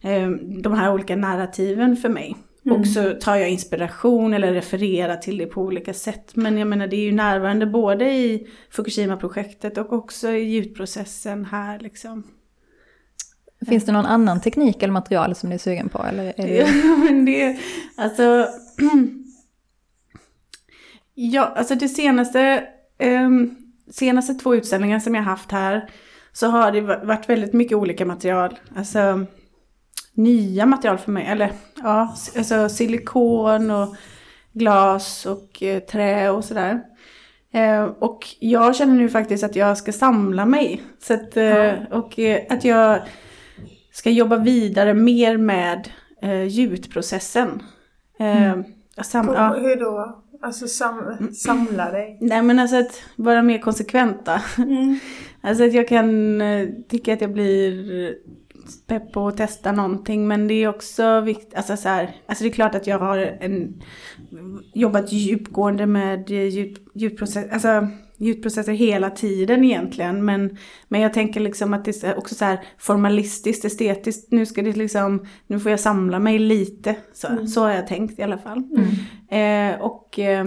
eh, 0.03 0.31
de 0.63 0.75
här 0.75 0.93
olika 0.93 1.17
narrativen 1.17 1.97
för 1.97 2.09
mig. 2.09 2.37
Mm. 2.67 2.81
Och 2.81 2.87
så 2.87 3.11
tar 3.11 3.37
jag 3.37 3.51
inspiration 3.51 4.35
eller 4.35 4.53
refererar 4.53 5.17
till 5.17 5.39
det 5.39 5.47
på 5.47 5.61
olika 5.63 5.95
sätt. 5.95 6.37
Men 6.37 6.59
jag 6.59 6.69
menar 6.69 6.87
det 6.87 6.97
är 6.97 7.05
ju 7.05 7.13
närvarande 7.13 7.67
både 7.67 8.13
i 8.13 8.47
Fukushima-projektet 8.71 9.79
och 9.79 9.93
också 9.93 10.29
i 10.29 10.55
gjutprocessen 10.55 11.45
här 11.45 11.79
liksom. 11.79 12.23
Finns 13.67 13.85
det 13.85 13.93
någon 13.93 14.07
annan 14.07 14.41
teknik 14.41 14.83
eller 14.83 14.93
material 14.93 15.35
som 15.35 15.49
ni 15.49 15.55
är 15.55 15.59
sugen 15.59 15.89
på? 15.89 16.05
Eller 16.05 16.25
är 16.25 16.47
det... 16.47 16.57
Ja, 16.57 16.97
men 17.05 17.25
det, 17.25 17.59
alltså, 17.97 18.49
ja, 21.15 21.53
alltså 21.57 21.75
det 21.75 21.89
senaste, 21.89 22.65
um, 23.03 23.57
senaste 23.91 24.35
två 24.35 24.55
utställningar 24.55 24.99
som 24.99 25.15
jag 25.15 25.23
haft 25.23 25.53
här 25.53 25.91
så 26.33 26.47
har 26.47 26.73
det 26.73 26.81
varit 26.81 27.29
väldigt 27.29 27.53
mycket 27.53 27.77
olika 27.79 28.07
material. 28.07 28.59
Alltså 28.77 29.27
nya 30.13 30.67
material 30.67 30.99
för 30.99 31.13
mig, 31.13 31.27
eller 31.27 31.53
ja, 31.83 32.17
alltså 32.37 32.69
silikon 32.69 33.71
och 33.71 33.97
glas 34.53 35.27
och 35.27 35.63
eh, 35.63 35.81
trä 35.81 36.31
och 36.31 36.45
sådär. 36.45 36.83
Eh, 37.53 37.85
och 37.85 38.27
jag 38.39 38.77
känner 38.77 38.95
nu 38.95 39.09
faktiskt 39.09 39.45
att 39.45 39.57
jag 39.57 39.79
ska 39.79 39.93
samla 39.93 40.47
mig. 40.47 40.83
Så 41.01 41.15
att, 41.15 41.37
eh, 41.37 41.73
och 41.91 42.19
eh, 42.19 42.43
att 42.49 42.65
jag 42.65 43.01
ska 43.95 44.11
jobba 44.11 44.37
vidare 44.37 44.95
mer 44.95 45.37
med 45.37 45.89
eh, 46.23 46.45
gjutprocessen. 46.45 47.63
Eh, 48.19 48.53
mm. 48.53 48.65
sam, 49.03 49.27
ja. 49.27 49.55
Hur 49.55 49.77
då? 49.77 50.23
Alltså 50.43 50.69
sam, 50.69 51.29
samla 51.35 51.91
dig? 51.91 52.19
Nej 52.21 52.43
men 52.43 52.59
alltså 52.59 52.77
att 52.77 53.03
vara 53.17 53.43
mer 53.43 53.59
konsekventa. 53.59 54.43
Mm. 54.59 54.99
alltså 55.41 55.65
att 55.65 55.73
jag 55.73 55.89
kan 55.89 56.41
eh, 56.41 56.69
tycka 56.89 57.13
att 57.13 57.21
jag 57.21 57.33
blir 57.33 58.15
pepp 58.87 59.13
på 59.13 59.29
att 59.29 59.37
testa 59.37 59.73
någonting 59.73 60.29
men 60.29 60.49
det 60.49 60.55
är 60.55 60.69
också 60.69 61.21
viktigt, 61.21 61.55
alltså 61.55 61.77
så 61.77 61.89
här, 61.89 62.17
alltså 62.27 62.45
det 62.45 62.51
är 62.51 62.55
klart 62.55 62.75
att 62.75 62.87
jag 62.87 62.99
har 62.99 63.19
en, 63.19 63.83
jobbat 64.75 65.13
djupgående 65.13 65.87
med 65.87 66.31
djup, 66.31 66.79
djupprocess, 66.95 67.53
alltså 67.53 67.89
ljudprocesser 68.19 68.73
hela 68.73 69.11
tiden 69.11 69.65
egentligen. 69.65 70.25
Men, 70.25 70.57
men 70.89 71.01
jag 71.01 71.13
tänker 71.13 71.41
liksom 71.41 71.75
att 71.75 71.85
det 71.85 72.05
är 72.05 72.19
också 72.19 72.35
så 72.35 72.45
här 72.45 72.65
formalistiskt, 72.79 73.65
estetiskt. 73.65 74.33
Nu 74.33 74.47
ska 74.47 74.63
det 74.63 74.77
liksom, 74.77 75.27
nu 75.47 75.61
får 75.61 75.71
jag 75.71 75.81
samla 75.81 76.19
mig 76.19 76.39
lite. 76.39 76.97
Så, 77.13 77.27
mm. 77.27 77.47
så 77.47 77.61
har 77.61 77.71
jag 77.71 77.87
tänkt 77.87 78.19
i 78.19 78.23
alla 78.23 78.39
fall. 78.39 78.63
Mm. 79.29 79.75
Eh, 79.75 79.81
och 79.81 80.19
eh, 80.19 80.45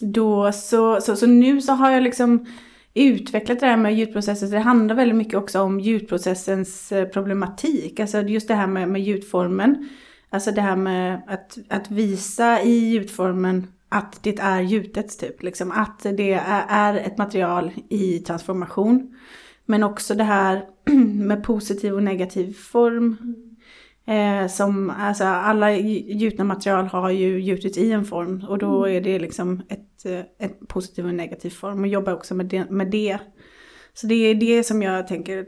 då 0.00 0.52
så, 0.52 1.00
så, 1.00 1.16
så 1.16 1.26
nu 1.26 1.60
så 1.60 1.72
har 1.72 1.90
jag 1.90 2.02
liksom 2.02 2.46
utvecklat 2.94 3.60
det 3.60 3.66
här 3.66 3.76
med 3.76 3.94
ljudprocesser. 3.94 4.46
Det 4.46 4.58
handlar 4.58 4.94
väldigt 4.94 5.16
mycket 5.16 5.34
också 5.34 5.60
om 5.60 5.80
ljudprocessens 5.80 6.92
eh, 6.92 7.08
problematik. 7.08 8.00
Alltså 8.00 8.20
just 8.20 8.48
det 8.48 8.54
här 8.54 8.66
med, 8.66 8.88
med 8.88 9.02
ljudformen. 9.02 9.88
Alltså 10.30 10.52
det 10.52 10.60
här 10.60 10.76
med 10.76 11.22
att, 11.26 11.58
att 11.68 11.90
visa 11.90 12.62
i 12.62 12.70
ljudformen 12.70 13.66
att 13.88 14.22
det 14.22 14.38
är 14.38 14.60
gjutet 14.60 15.18
typ. 15.18 15.42
Liksom. 15.42 15.70
Att 15.72 16.02
det 16.02 16.32
är 16.68 16.94
ett 16.94 17.18
material 17.18 17.72
i 17.88 18.18
transformation. 18.18 19.16
Men 19.64 19.82
också 19.82 20.14
det 20.14 20.24
här 20.24 20.64
med 21.14 21.44
positiv 21.44 21.94
och 21.94 22.02
negativ 22.02 22.52
form. 22.52 23.16
Eh, 24.08 24.46
som, 24.46 24.90
alltså 24.90 25.24
alla 25.24 25.76
gjutna 25.76 26.44
material 26.44 26.86
har 26.86 27.10
ju 27.10 27.40
gjutits 27.40 27.78
i 27.78 27.92
en 27.92 28.04
form 28.04 28.44
och 28.48 28.58
då 28.58 28.84
mm. 28.84 28.96
är 28.96 29.00
det 29.00 29.18
liksom 29.18 29.62
ett, 29.68 30.06
eh, 30.06 30.46
ett 30.46 30.68
positiv 30.68 31.06
och 31.06 31.14
negativ 31.14 31.50
form 31.50 31.80
och 31.80 31.86
jobbar 31.86 32.12
också 32.12 32.34
med 32.34 32.46
det, 32.46 32.70
med 32.70 32.90
det. 32.90 33.18
Så 33.94 34.06
det 34.06 34.14
är 34.14 34.34
det 34.34 34.64
som 34.64 34.82
jag 34.82 35.06
tänker 35.06 35.46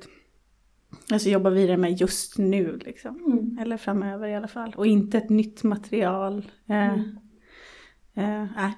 alltså 1.12 1.28
jobba 1.28 1.50
vidare 1.50 1.76
med 1.76 2.00
just 2.00 2.38
nu 2.38 2.78
liksom. 2.84 3.16
Mm. 3.26 3.58
Eller 3.58 3.76
framöver 3.76 4.28
i 4.28 4.34
alla 4.34 4.48
fall. 4.48 4.74
Och 4.76 4.86
inte 4.86 5.18
ett 5.18 5.30
nytt 5.30 5.62
material. 5.62 6.38
Eh, 6.68 6.94
mm. 6.94 7.18
Eh, 8.18 8.42
äh. 8.42 8.70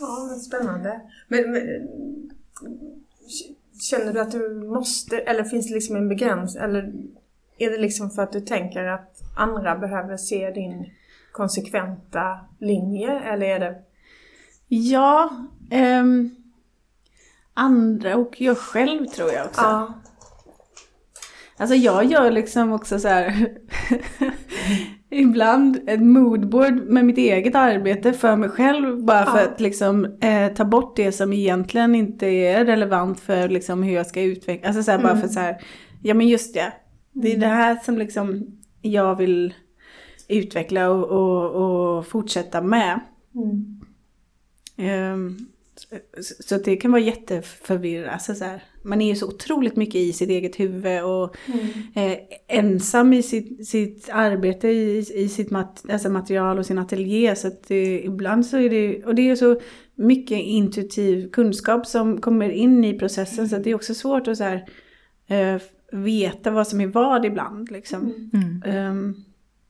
Ja, 0.00 0.38
spännande. 0.46 1.00
Men, 1.28 1.52
men, 1.52 1.62
känner 3.80 4.12
du 4.12 4.20
att 4.20 4.30
du 4.30 4.54
måste, 4.54 5.18
eller 5.18 5.44
finns 5.44 5.68
det 5.68 5.74
liksom 5.74 5.96
en 5.96 6.08
begränsning? 6.08 6.64
Eller 6.64 6.92
är 7.58 7.70
det 7.70 7.78
liksom 7.78 8.10
för 8.10 8.22
att 8.22 8.32
du 8.32 8.40
tänker 8.40 8.84
att 8.84 9.20
andra 9.36 9.78
behöver 9.78 10.16
se 10.16 10.50
din 10.50 10.90
konsekventa 11.32 12.40
linje? 12.58 13.20
Eller 13.20 13.46
är 13.46 13.60
det? 13.60 13.82
Ja, 14.68 15.30
um, 16.00 16.36
andra 17.54 18.16
och 18.16 18.40
jag 18.40 18.58
själv 18.58 19.06
tror 19.06 19.32
jag 19.32 19.46
också. 19.46 19.60
Ja. 19.60 19.94
Alltså 21.56 21.74
jag 21.76 22.04
gör 22.04 22.30
liksom 22.30 22.72
också 22.72 22.98
så 22.98 23.08
här 23.08 23.58
ibland 25.14 25.88
ett 25.88 26.02
moodboard 26.02 26.74
med 26.74 27.04
mitt 27.04 27.18
eget 27.18 27.54
arbete 27.54 28.12
för 28.12 28.36
mig 28.36 28.48
själv. 28.48 29.04
Bara 29.04 29.26
för 29.26 29.38
ja. 29.38 29.44
att 29.44 29.60
liksom 29.60 30.04
eh, 30.20 30.48
ta 30.52 30.64
bort 30.64 30.96
det 30.96 31.12
som 31.12 31.32
egentligen 31.32 31.94
inte 31.94 32.26
är 32.26 32.64
relevant 32.64 33.20
för 33.20 33.48
liksom 33.48 33.82
hur 33.82 33.94
jag 33.94 34.06
ska 34.06 34.22
utveckla. 34.22 34.68
Alltså 34.68 34.82
så 34.82 34.90
här, 34.90 34.98
mm. 34.98 35.10
bara 35.10 35.20
för 35.20 35.28
så 35.28 35.40
här, 35.40 35.62
ja 36.02 36.14
men 36.14 36.28
just 36.28 36.54
det. 36.54 36.72
Det 37.12 37.32
är 37.32 37.38
det 37.38 37.46
här 37.46 37.76
som 37.84 37.98
liksom 37.98 38.46
jag 38.82 39.16
vill 39.16 39.54
utveckla 40.28 40.90
och, 40.90 41.04
och, 41.04 41.98
och 41.98 42.06
fortsätta 42.06 42.62
med. 42.62 43.00
Mm. 43.34 43.80
Um, 45.12 45.46
så 46.40 46.56
det 46.56 46.76
kan 46.76 46.92
vara 46.92 47.02
jätteförvirrande. 47.02 48.10
Alltså 48.10 48.34
så 48.34 48.44
här, 48.44 48.62
man 48.82 49.00
är 49.00 49.08
ju 49.08 49.16
så 49.16 49.28
otroligt 49.28 49.76
mycket 49.76 49.94
i 49.94 50.12
sitt 50.12 50.28
eget 50.28 50.60
huvud 50.60 51.02
och 51.02 51.36
mm. 51.46 52.12
eh, 52.12 52.18
ensam 52.48 53.12
i 53.12 53.22
sitt, 53.22 53.66
sitt 53.66 54.08
arbete, 54.12 54.68
i, 54.68 54.98
i 55.14 55.28
sitt 55.28 55.50
mat, 55.50 55.84
alltså 55.90 56.10
material 56.10 56.58
och 56.58 56.66
sin 56.66 56.78
ateljé. 56.78 57.36
Så 57.36 57.48
att 57.48 57.68
det, 57.68 58.04
ibland 58.04 58.46
så 58.46 58.56
är 58.56 58.70
det, 58.70 59.04
och 59.04 59.14
det 59.14 59.30
är 59.30 59.36
så 59.36 59.60
mycket 59.94 60.38
intuitiv 60.38 61.30
kunskap 61.30 61.86
som 61.86 62.20
kommer 62.20 62.50
in 62.50 62.84
i 62.84 62.98
processen 62.98 63.48
så 63.48 63.56
att 63.56 63.64
det 63.64 63.70
är 63.70 63.74
också 63.74 63.94
svårt 63.94 64.28
att 64.28 64.38
så 64.38 64.44
här, 64.44 64.68
eh, 65.26 65.60
veta 65.92 66.50
vad 66.50 66.68
som 66.68 66.80
är 66.80 66.86
vad 66.86 67.24
ibland. 67.24 67.70
Liksom. 67.70 68.30
Mm. 68.32 68.90
Um, 68.90 69.24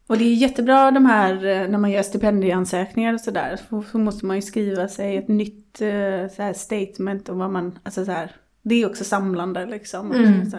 och 0.07 0.19
det 0.19 0.25
är 0.25 0.35
jättebra 0.35 0.91
de 0.91 1.07
här, 1.07 1.35
eh, 1.35 1.69
när 1.69 1.79
man 1.79 1.91
gör 1.91 2.03
stipendieansökningar 2.03 3.15
och 3.15 3.21
sådär, 3.21 3.59
så, 3.69 3.83
så 3.83 3.99
måste 3.99 4.27
man 4.27 4.37
ju 4.37 4.43
skriva 4.43 4.89
sig 4.89 5.17
ett 5.17 5.29
nytt 5.29 5.64
så 5.79 6.43
här 6.43 6.53
statement 6.53 7.29
om 7.29 7.39
vad 7.39 7.51
man, 7.51 7.79
alltså 7.83 8.05
så 8.05 8.13
här, 8.13 8.37
det 8.63 8.75
är 8.75 8.87
också 8.87 9.05
samlande 9.05 9.67
liksom. 9.67 10.13
Mm. 10.13 10.51
Så 10.51 10.57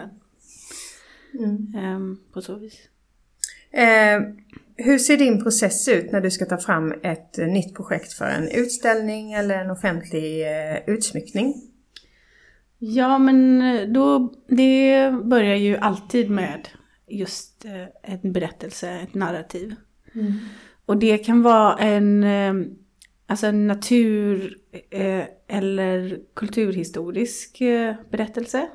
mm. 1.38 1.74
um, 1.94 2.20
på 2.32 2.42
så 2.42 2.54
vis. 2.54 2.74
Eh, 3.70 4.20
hur 4.76 4.98
ser 4.98 5.16
din 5.16 5.42
process 5.42 5.88
ut 5.88 6.12
när 6.12 6.20
du 6.20 6.30
ska 6.30 6.44
ta 6.44 6.58
fram 6.58 6.94
ett 7.02 7.36
nytt 7.36 7.74
projekt 7.74 8.12
för 8.12 8.24
en 8.24 8.48
utställning 8.48 9.32
eller 9.32 9.58
en 9.64 9.70
offentlig 9.70 10.42
uh, 10.42 10.94
utsmyckning? 10.94 11.54
Ja 12.78 13.18
men 13.18 13.62
då, 13.92 14.34
det 14.48 15.10
börjar 15.24 15.56
ju 15.56 15.76
alltid 15.76 16.30
med 16.30 16.68
just 17.06 17.64
eh, 17.64 18.12
en 18.12 18.32
berättelse, 18.32 18.90
ett 18.90 19.14
narrativ. 19.14 19.74
Mm. 20.14 20.32
Och 20.86 20.96
det 20.96 21.18
kan 21.18 21.42
vara 21.42 21.78
en, 21.78 22.24
eh, 22.24 22.54
alltså 23.26 23.46
en 23.46 23.66
natur 23.66 24.58
eh, 24.90 25.24
eller 25.48 26.20
kulturhistorisk 26.34 27.58
berättelse. 28.10 28.68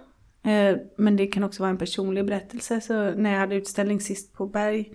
Men 0.97 1.15
det 1.17 1.27
kan 1.27 1.43
också 1.43 1.63
vara 1.63 1.69
en 1.69 1.77
personlig 1.77 2.25
berättelse. 2.25 2.81
Så 2.81 3.11
när 3.11 3.31
jag 3.31 3.39
hade 3.39 3.55
utställning 3.55 3.99
sist 3.99 4.33
på 4.33 4.45
Berg 4.45 4.91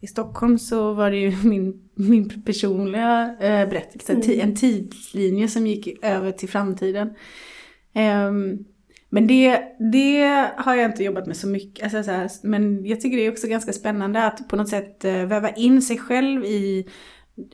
i 0.00 0.06
Stockholm 0.06 0.58
så 0.58 0.92
var 0.92 1.10
det 1.10 1.16
ju 1.16 1.36
min, 1.44 1.88
min 1.94 2.42
personliga 2.42 3.36
berättelse. 3.40 4.12
Mm. 4.12 4.40
En 4.40 4.56
tidslinje 4.56 5.48
som 5.48 5.66
gick 5.66 6.04
över 6.04 6.32
till 6.32 6.48
framtiden. 6.48 7.14
Um, 7.94 8.64
men 9.10 9.26
det, 9.26 9.62
det 9.92 10.50
har 10.56 10.74
jag 10.74 10.90
inte 10.90 11.04
jobbat 11.04 11.26
med 11.26 11.36
så 11.36 11.48
mycket. 11.48 11.84
Alltså 11.84 12.02
så 12.02 12.10
här, 12.10 12.30
men 12.42 12.86
jag 12.86 13.00
tycker 13.00 13.16
det 13.16 13.26
är 13.26 13.32
också 13.32 13.46
ganska 13.46 13.72
spännande 13.72 14.24
att 14.24 14.48
på 14.48 14.56
något 14.56 14.68
sätt 14.68 15.04
uh, 15.04 15.24
väva 15.24 15.50
in 15.50 15.82
sig 15.82 15.98
själv 15.98 16.44
i 16.44 16.88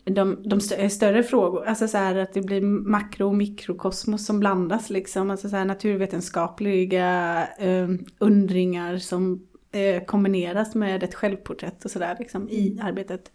de, 0.05 0.43
de 0.45 0.61
större 0.91 1.23
frågor. 1.23 1.65
Alltså 1.65 1.89
så 1.89 1.99
här, 1.99 2.17
att 2.17 2.33
det 2.33 2.41
blir 2.41 2.61
makro 2.61 3.27
och 3.27 3.35
mikrokosmos 3.35 4.27
som 4.27 4.41
blandas 4.41 4.91
liksom. 4.91 5.31
Alltså 5.31 5.49
så 5.49 5.57
här, 5.57 5.65
naturvetenskapliga 5.65 7.49
eh, 7.59 7.89
undringar 8.19 8.99
som 8.99 9.47
eh, 9.73 10.05
kombineras 10.05 10.75
med 10.75 11.03
ett 11.03 11.15
självporträtt 11.15 11.85
och 11.85 11.91
sådär 11.91 12.17
liksom, 12.19 12.49
i 12.49 12.79
arbetet. 12.83 13.33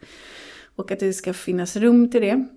Och 0.75 0.91
att 0.91 0.99
det 0.99 1.13
ska 1.13 1.33
finnas 1.33 1.75
rum 1.75 2.11
till 2.11 2.21
det. 2.21 2.47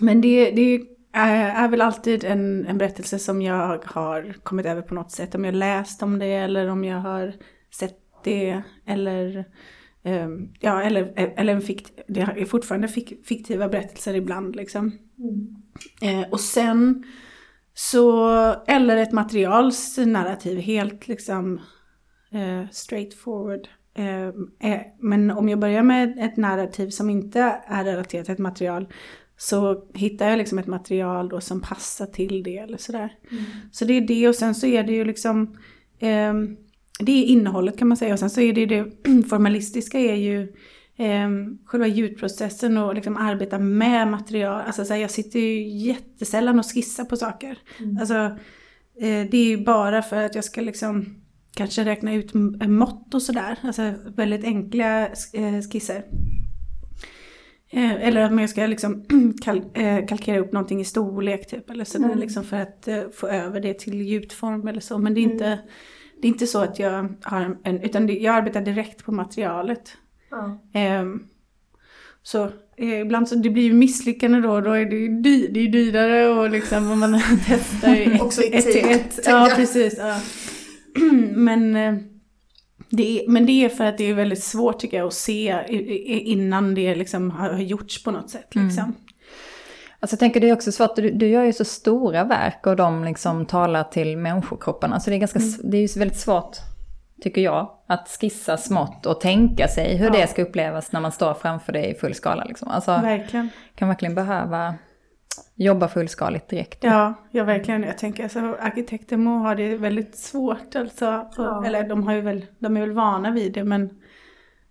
Men 0.00 0.20
det, 0.20 0.50
det 0.50 0.82
är 1.12 1.68
väl 1.68 1.80
alltid 1.80 2.24
en, 2.24 2.66
en 2.66 2.78
berättelse 2.78 3.18
som 3.18 3.42
jag 3.42 3.80
har 3.84 4.32
kommit 4.42 4.66
över 4.66 4.82
på 4.82 4.94
något 4.94 5.10
sätt. 5.10 5.34
Om 5.34 5.44
jag 5.44 5.54
läst 5.54 6.02
om 6.02 6.18
det 6.18 6.34
eller 6.34 6.68
om 6.68 6.84
jag 6.84 6.98
har 6.98 7.32
sett 7.74 7.98
det 8.24 8.62
eller 8.86 9.44
ja, 10.60 10.82
eller, 10.82 11.12
eller 11.16 11.52
en 11.52 11.60
fikt, 11.60 12.00
det 12.08 12.20
är 12.20 12.44
fortfarande 12.44 12.88
fik, 12.88 13.26
fiktiva 13.26 13.68
berättelser 13.68 14.14
ibland 14.14 14.56
liksom. 14.56 14.92
Mm. 15.18 16.22
Eh, 16.22 16.30
och 16.30 16.40
sen 16.40 17.04
Så, 17.74 18.28
eller 18.66 18.96
ett 18.96 19.12
materials 19.12 19.98
narrativ, 19.98 20.58
helt 20.58 21.08
liksom 21.08 21.60
eh, 22.32 22.70
straightforward. 22.70 23.68
Eh, 23.94 24.26
eh, 24.70 24.80
men 24.98 25.30
om 25.30 25.48
jag 25.48 25.58
börjar 25.58 25.82
med 25.82 26.18
ett 26.18 26.36
narrativ 26.36 26.88
som 26.90 27.10
inte 27.10 27.40
är 27.66 27.84
relaterat 27.84 28.24
till 28.24 28.32
ett 28.32 28.38
material 28.38 28.88
så 29.36 29.86
hittar 29.94 30.28
jag 30.28 30.38
liksom 30.38 30.58
ett 30.58 30.66
material 30.66 31.28
då 31.28 31.40
som 31.40 31.60
passar 31.60 32.06
till 32.06 32.42
det 32.42 32.58
eller 32.58 32.78
sådär. 32.78 33.12
Mm. 33.30 33.44
Så 33.72 33.84
det 33.84 33.94
är 33.94 34.00
det 34.00 34.28
och 34.28 34.34
sen 34.34 34.54
så 34.54 34.66
är 34.66 34.82
det 34.82 34.92
ju 34.92 35.04
liksom 35.04 35.56
eh, 35.98 36.34
det 37.00 37.12
är 37.12 37.24
innehållet 37.24 37.78
kan 37.78 37.88
man 37.88 37.96
säga 37.96 38.12
och 38.12 38.18
sen 38.18 38.30
så 38.30 38.40
är 38.40 38.52
det 38.52 38.66
det 38.66 38.84
formalistiska 39.28 39.98
är 39.98 40.14
ju 40.14 40.42
eh, 40.96 41.28
själva 41.64 41.86
ljudprocessen 41.86 42.76
och 42.76 42.94
liksom 42.94 43.16
arbeta 43.16 43.58
med 43.58 44.08
material. 44.08 44.62
Alltså 44.66 44.84
så 44.84 44.92
här, 44.92 45.00
jag 45.00 45.10
sitter 45.10 45.38
ju 45.38 45.68
jättesällan 45.68 46.58
och 46.58 46.74
skissar 46.74 47.04
på 47.04 47.16
saker. 47.16 47.58
Mm. 47.78 47.98
Alltså 47.98 48.14
eh, 49.00 49.26
det 49.30 49.36
är 49.36 49.48
ju 49.48 49.64
bara 49.64 50.02
för 50.02 50.22
att 50.22 50.34
jag 50.34 50.44
ska 50.44 50.60
liksom 50.60 51.20
kanske 51.56 51.84
räkna 51.84 52.14
ut 52.14 52.34
mått 52.68 53.14
och 53.14 53.22
sådär. 53.22 53.58
Alltså 53.62 53.94
väldigt 54.16 54.44
enkla 54.44 55.06
eh, 55.06 55.60
skisser. 55.72 56.04
Eh, 57.70 57.92
eller 57.92 58.20
att 58.20 58.32
man 58.32 58.48
ska 58.48 58.66
liksom 58.66 59.04
kal 59.42 59.62
eh, 59.74 60.06
kalkera 60.06 60.38
upp 60.38 60.52
någonting 60.52 60.80
i 60.80 60.84
storlek 60.84 61.50
typ. 61.50 61.70
Eller 61.70 61.84
sådär 61.84 62.04
mm. 62.04 62.18
liksom 62.18 62.44
för 62.44 62.56
att 62.56 62.88
få 63.14 63.28
över 63.28 63.60
det 63.60 63.78
till 63.78 64.08
gjutform 64.08 64.68
eller 64.68 64.80
så. 64.80 64.98
Men 64.98 65.14
det 65.14 65.20
är 65.20 65.22
inte, 65.22 65.46
mm. 65.46 65.58
Det 66.20 66.26
är 66.26 66.32
inte 66.32 66.46
så 66.46 66.58
att 66.58 66.78
jag 66.78 67.14
har 67.22 67.56
en, 67.64 67.80
utan 67.80 68.22
jag 68.22 68.34
arbetar 68.34 68.60
direkt 68.60 69.04
på 69.04 69.12
materialet. 69.12 69.96
Mm. 70.74 71.20
Så 72.22 72.44
eh, 72.76 73.00
ibland 73.00 73.28
så 73.28 73.34
det 73.34 73.50
blir 73.50 73.62
ju 73.62 73.72
misslyckande 73.72 74.40
då, 74.40 74.60
då 74.60 74.72
är 74.72 74.84
det 74.84 74.96
ju 74.96 75.08
dy, 75.08 75.48
det 75.48 75.60
är 75.60 75.68
dyrare 75.68 76.28
och 76.28 76.50
liksom 76.50 76.90
om 76.90 77.00
man 77.00 77.20
testar 77.46 77.96
ett, 77.96 78.54
ett 78.54 78.72
till 78.72 78.90
ett. 78.90 79.20
Ja, 79.26 79.52
precis. 79.56 79.94
Ja. 79.98 80.20
men, 81.34 81.76
eh, 81.76 81.94
det 82.90 83.20
är, 83.20 83.28
men 83.28 83.46
det 83.46 83.64
är 83.64 83.68
för 83.68 83.84
att 83.84 83.98
det 83.98 84.04
är 84.04 84.14
väldigt 84.14 84.44
svårt 84.44 84.78
tycker 84.78 84.96
jag 84.96 85.06
att 85.06 85.14
se 85.14 85.64
innan 86.08 86.74
det 86.74 86.94
liksom 86.94 87.30
har 87.30 87.58
gjorts 87.58 88.02
på 88.02 88.10
något 88.10 88.30
sätt. 88.30 88.54
Mm. 88.54 88.66
Liksom. 88.66 88.84
Mm. 88.84 88.96
Alltså 90.00 90.14
jag 90.14 90.20
tänker 90.20 90.40
det 90.40 90.48
är 90.48 90.52
också 90.52 90.72
svårt, 90.72 90.96
du, 90.96 91.10
du 91.10 91.28
gör 91.28 91.44
ju 91.44 91.52
så 91.52 91.64
stora 91.64 92.24
verk 92.24 92.66
och 92.66 92.76
de 92.76 93.04
liksom 93.04 93.46
talar 93.46 93.84
till 93.84 94.16
människokropparna. 94.16 95.00
Så 95.00 95.10
det 95.10 95.16
är, 95.16 95.18
ganska, 95.18 95.38
mm. 95.38 95.70
det 95.70 95.76
är 95.76 95.80
ju 95.80 96.00
väldigt 96.00 96.18
svårt, 96.18 96.56
tycker 97.22 97.40
jag, 97.40 97.70
att 97.86 98.18
skissa 98.20 98.56
smått 98.56 99.06
och 99.06 99.20
tänka 99.20 99.68
sig 99.68 99.96
hur 99.96 100.06
ja. 100.06 100.12
det 100.12 100.26
ska 100.26 100.42
upplevas 100.42 100.92
när 100.92 101.00
man 101.00 101.12
står 101.12 101.34
framför 101.34 101.72
det 101.72 101.86
i 101.86 101.94
full 101.94 102.14
skala. 102.14 102.44
Liksom. 102.44 102.68
Alltså, 102.68 102.90
verkligen. 102.90 103.48
Kan 103.74 103.88
verkligen 103.88 104.14
behöva 104.14 104.74
jobba 105.54 105.88
fullskaligt 105.88 106.48
direkt. 106.48 106.84
Ja, 106.84 107.14
ja 107.30 107.44
verkligen. 107.44 107.82
Jag 107.82 107.98
tänker 107.98 108.22
alltså 108.22 108.56
arkitekter 108.60 109.16
må 109.16 109.38
ha 109.38 109.54
det 109.54 109.76
väldigt 109.76 110.16
svårt 110.16 110.76
alltså. 110.76 111.26
Ja. 111.36 111.64
Eller 111.66 111.88
de, 111.88 112.06
har 112.06 112.14
ju 112.14 112.20
väl, 112.20 112.46
de 112.58 112.76
är 112.76 112.80
väl 112.80 112.92
vana 112.92 113.30
vid 113.30 113.52
det 113.52 113.64
men 113.64 113.99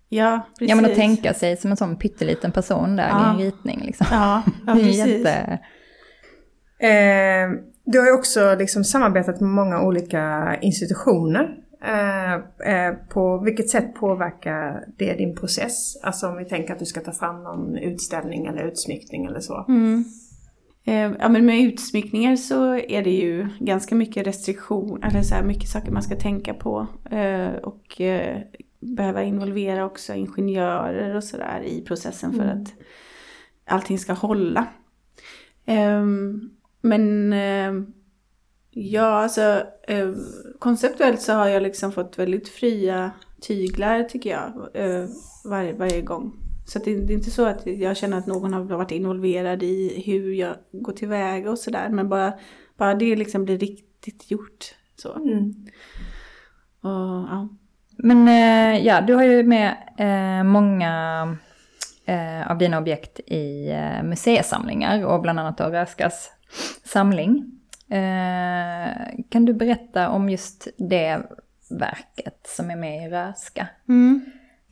Ja, 0.09 0.47
precis. 0.59 0.69
Ja, 0.69 0.75
men 0.75 0.85
att 0.85 0.95
tänka 0.95 1.33
sig 1.33 1.57
som 1.57 1.71
en 1.71 1.77
sån 1.77 1.95
pytteliten 1.95 2.51
person 2.51 2.95
där 2.95 3.07
ja. 3.07 3.19
i 3.19 3.29
en 3.29 3.37
ritning 3.37 3.81
liksom. 3.85 4.07
Ja, 4.11 4.43
ja 4.67 4.73
precis. 4.83 5.07
Jätte... 5.07 5.59
Eh, 6.79 7.49
du 7.85 7.99
har 7.99 8.05
ju 8.05 8.13
också 8.13 8.55
liksom 8.55 8.83
samarbetat 8.83 9.41
med 9.41 9.49
många 9.49 9.81
olika 9.81 10.55
institutioner. 10.61 11.57
Eh, 11.83 12.33
eh, 12.73 12.93
på 13.09 13.37
vilket 13.37 13.69
sätt 13.69 13.95
påverkar 13.95 14.85
det 14.97 15.13
din 15.13 15.35
process? 15.35 16.03
Alltså 16.03 16.27
om 16.27 16.37
vi 16.37 16.45
tänker 16.45 16.73
att 16.73 16.79
du 16.79 16.85
ska 16.85 16.99
ta 16.99 17.11
fram 17.11 17.43
någon 17.43 17.77
utställning 17.77 18.45
eller 18.45 18.63
utsmyckning 18.63 19.25
eller 19.25 19.39
så. 19.39 19.65
Mm. 19.67 20.03
Eh, 20.85 21.11
ja 21.19 21.29
men 21.29 21.45
med 21.45 21.59
utsmyckningar 21.59 22.35
så 22.35 22.75
är 22.75 23.03
det 23.03 23.11
ju 23.11 23.47
ganska 23.59 23.95
mycket 23.95 24.27
restriktion, 24.27 25.03
eller 25.03 25.21
så 25.21 25.35
här 25.35 25.43
mycket 25.43 25.69
saker 25.69 25.91
man 25.91 26.03
ska 26.03 26.15
tänka 26.15 26.53
på. 26.53 26.87
Eh, 27.11 27.53
och 27.63 28.01
eh, 28.01 28.37
behöva 28.79 29.23
involvera 29.23 29.85
också 29.85 30.13
ingenjörer 30.13 31.15
och 31.15 31.23
sådär 31.23 31.61
i 31.65 31.81
processen 31.81 32.33
för 32.33 32.43
mm. 32.43 32.61
att 32.61 32.73
allting 33.65 33.99
ska 33.99 34.13
hålla. 34.13 34.67
Ehm, 35.65 36.49
men 36.81 37.33
ja, 38.69 39.05
alltså 39.05 39.63
konceptuellt 40.59 41.21
så 41.21 41.33
har 41.33 41.47
jag 41.47 41.63
liksom 41.63 41.91
fått 41.91 42.19
väldigt 42.19 42.49
fria 42.49 43.11
tyglar 43.41 44.03
tycker 44.03 44.29
jag 44.29 44.69
varje, 45.45 45.73
varje 45.73 46.01
gång. 46.01 46.49
Så 46.69 46.79
det, 46.79 46.99
det, 46.99 47.13
är 47.13 47.17
inte 47.17 47.31
så 47.31 47.45
att 47.45 47.65
jag 47.65 47.97
känner 47.97 48.17
att 48.17 48.27
någon 48.27 48.53
har 48.53 48.63
varit 48.63 48.91
involverad 48.91 49.63
i 49.63 50.03
hur 50.05 50.33
jag 50.33 50.55
går 50.71 50.93
tillväga 50.93 51.51
och 51.51 51.59
sådär. 51.59 51.89
Men 51.89 52.09
bara, 52.09 52.33
bara 52.77 52.93
det 52.93 53.15
liksom 53.15 53.45
blir 53.45 53.57
riktigt 53.57 54.31
gjort. 54.31 54.75
Så. 54.95 55.13
Mm. 55.15 55.49
Och, 56.81 57.27
ja. 57.29 57.49
Men 58.03 58.27
eh, 58.27 58.85
ja, 58.85 59.01
du 59.01 59.13
har 59.13 59.23
ju 59.23 59.43
med 59.43 59.75
eh, 59.97 60.43
många 60.43 61.37
eh, 62.05 62.51
av 62.51 62.57
dina 62.57 62.77
objekt 62.77 63.19
i 63.19 63.69
eh, 63.69 64.03
museisamlingar 64.03 65.05
och 65.05 65.21
bland 65.21 65.39
annat 65.39 65.57
då 65.57 65.63
Röskas 65.63 66.31
samling. 66.83 67.51
Eh, 67.89 68.91
kan 69.29 69.45
du 69.45 69.53
berätta 69.53 70.09
om 70.09 70.29
just 70.29 70.67
det 70.77 71.19
verket 71.69 72.39
som 72.47 72.71
är 72.71 72.75
med 72.75 73.05
i 73.05 73.09
Röska? 73.09 73.67
Mm. 73.89 74.25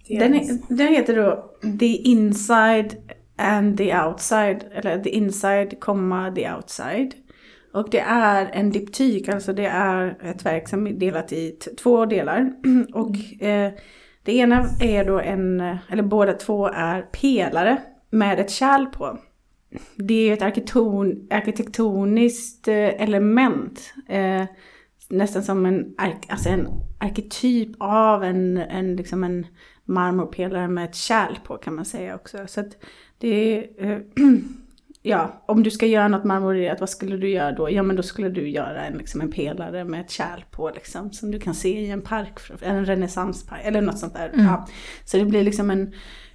Den, 0.08 0.62
den 0.70 0.88
heter 0.88 1.16
då 1.16 1.52
The 1.80 1.96
Inside 1.96 2.96
and 3.36 3.78
the 3.78 4.00
Outside, 4.00 4.66
eller 4.72 5.04
The 5.04 5.10
Inside, 5.10 5.82
The 6.36 6.52
Outside. 6.52 7.14
Och 7.78 7.90
det 7.92 8.00
är 8.00 8.50
en 8.54 8.72
diptyk, 8.72 9.30
alltså 9.30 9.54
det 9.54 9.66
är 9.66 10.18
ett 10.22 10.46
verk 10.46 10.70
som 10.70 10.88
är 10.88 10.94
delat 10.94 11.34
i 11.34 11.52
två 11.52 12.06
delar. 12.06 12.54
Och 12.94 13.44
eh, 13.44 13.72
det 14.24 14.36
ena 14.36 14.66
är 14.80 15.06
då 15.06 15.20
en, 15.20 15.60
eller 15.90 16.04
båda 16.04 16.34
två 16.34 16.68
är 16.68 17.02
pelare 17.02 17.78
med 18.10 18.40
ett 18.40 18.52
kärl 18.52 18.86
på. 18.86 19.18
Det 19.96 20.30
är 20.30 20.34
ett 20.34 20.42
arkiton, 20.42 21.28
arkitektoniskt 21.30 22.68
eh, 22.68 23.02
element. 23.04 23.94
Eh, 24.08 24.44
nästan 25.10 25.44
som 25.44 25.66
en, 25.66 25.96
alltså 26.28 26.50
en 26.50 26.68
arketyp 27.00 27.70
av 27.80 28.24
en, 28.24 28.58
en, 28.58 28.96
liksom 28.96 29.24
en 29.24 29.48
marmorpelare 29.86 30.68
med 30.68 30.86
ett 30.86 30.96
kärl 30.96 31.36
på 31.44 31.58
kan 31.58 31.76
man 31.76 31.86
säga 31.86 32.16
också. 32.16 32.38
Så 32.48 32.60
att 32.60 32.78
det 33.18 33.58
är, 33.58 33.92
eh, 33.92 34.00
ja, 35.08 35.44
om 35.46 35.64
du 35.64 35.72
ska 35.72 35.86
göra 35.86 36.08
något 36.08 36.24
marmorerat, 36.24 36.80
vad 36.80 36.90
skulle 36.90 37.18
du 37.18 37.30
göra 37.30 37.52
då? 37.52 37.72
Ja, 37.72 37.84
men 37.84 37.96
då 37.96 38.04
skulle 38.04 38.30
du 38.30 38.50
göra 38.50 38.86
en, 38.86 38.98
liksom 38.98 39.22
en 39.22 39.32
pelare 39.32 39.84
med 39.84 40.02
ett 40.02 40.12
kärl 40.12 40.44
på 40.52 40.72
liksom, 40.76 41.12
som 41.12 41.32
du 41.32 41.40
kan 41.40 41.54
se 41.54 41.80
i 41.80 41.90
en 41.90 42.02
park, 42.02 42.40
en 42.62 42.86
renässanspark 42.86 43.62
eller 43.64 43.82
något 43.82 44.00
sånt 44.00 44.14
där. 44.14 44.30
Mm. 44.34 44.46
Ja. 44.46 44.68
Så 45.06 45.18
det 45.18 45.26
blir 45.26 45.44
liksom 45.44 45.70
en 45.70 45.94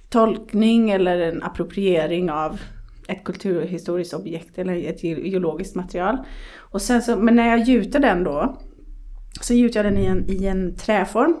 tolkning 0.09 0.89
eller 0.89 1.19
en 1.19 1.43
appropriering 1.43 2.31
av 2.31 2.59
ett 3.07 3.23
kulturhistoriskt 3.23 4.13
objekt 4.13 4.57
eller 4.57 4.89
ett 4.89 5.03
geologiskt 5.03 5.75
material. 5.75 6.17
Och 6.57 6.81
sen 6.81 7.01
så, 7.01 7.15
men 7.15 7.35
när 7.35 7.47
jag 7.47 7.59
gjuter 7.59 7.99
den 7.99 8.23
då, 8.23 8.61
så 9.41 9.53
gjuter 9.53 9.83
jag 9.83 9.93
den 9.93 10.03
i 10.03 10.05
en, 10.05 10.29
i 10.29 10.45
en 10.45 10.75
träform 10.75 11.35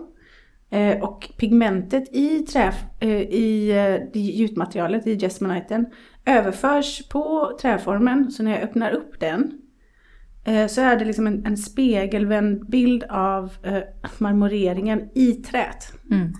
Eh, 0.73 1.03
och 1.03 1.29
pigmentet 1.37 2.15
i, 2.15 2.39
trä, 2.39 2.73
eh, 2.99 3.21
i, 3.21 3.71
eh, 3.71 4.21
gjutmaterialet, 4.21 5.07
i 5.07 5.15
jasmoniten, 5.15 5.85
överförs 6.25 7.07
på 7.09 7.57
träformen. 7.61 8.31
Så 8.31 8.43
när 8.43 8.51
jag 8.51 8.61
öppnar 8.61 8.91
upp 8.91 9.19
den 9.19 9.59
så 10.69 10.81
är 10.81 10.99
det 10.99 11.05
liksom 11.05 11.27
en, 11.27 11.45
en 11.45 11.57
spegelvänd 11.57 12.69
bild 12.69 13.03
av 13.09 13.51
marmoreringen 14.17 15.09
i 15.15 15.33
träet. 15.33 15.93
Mm. 16.11 16.33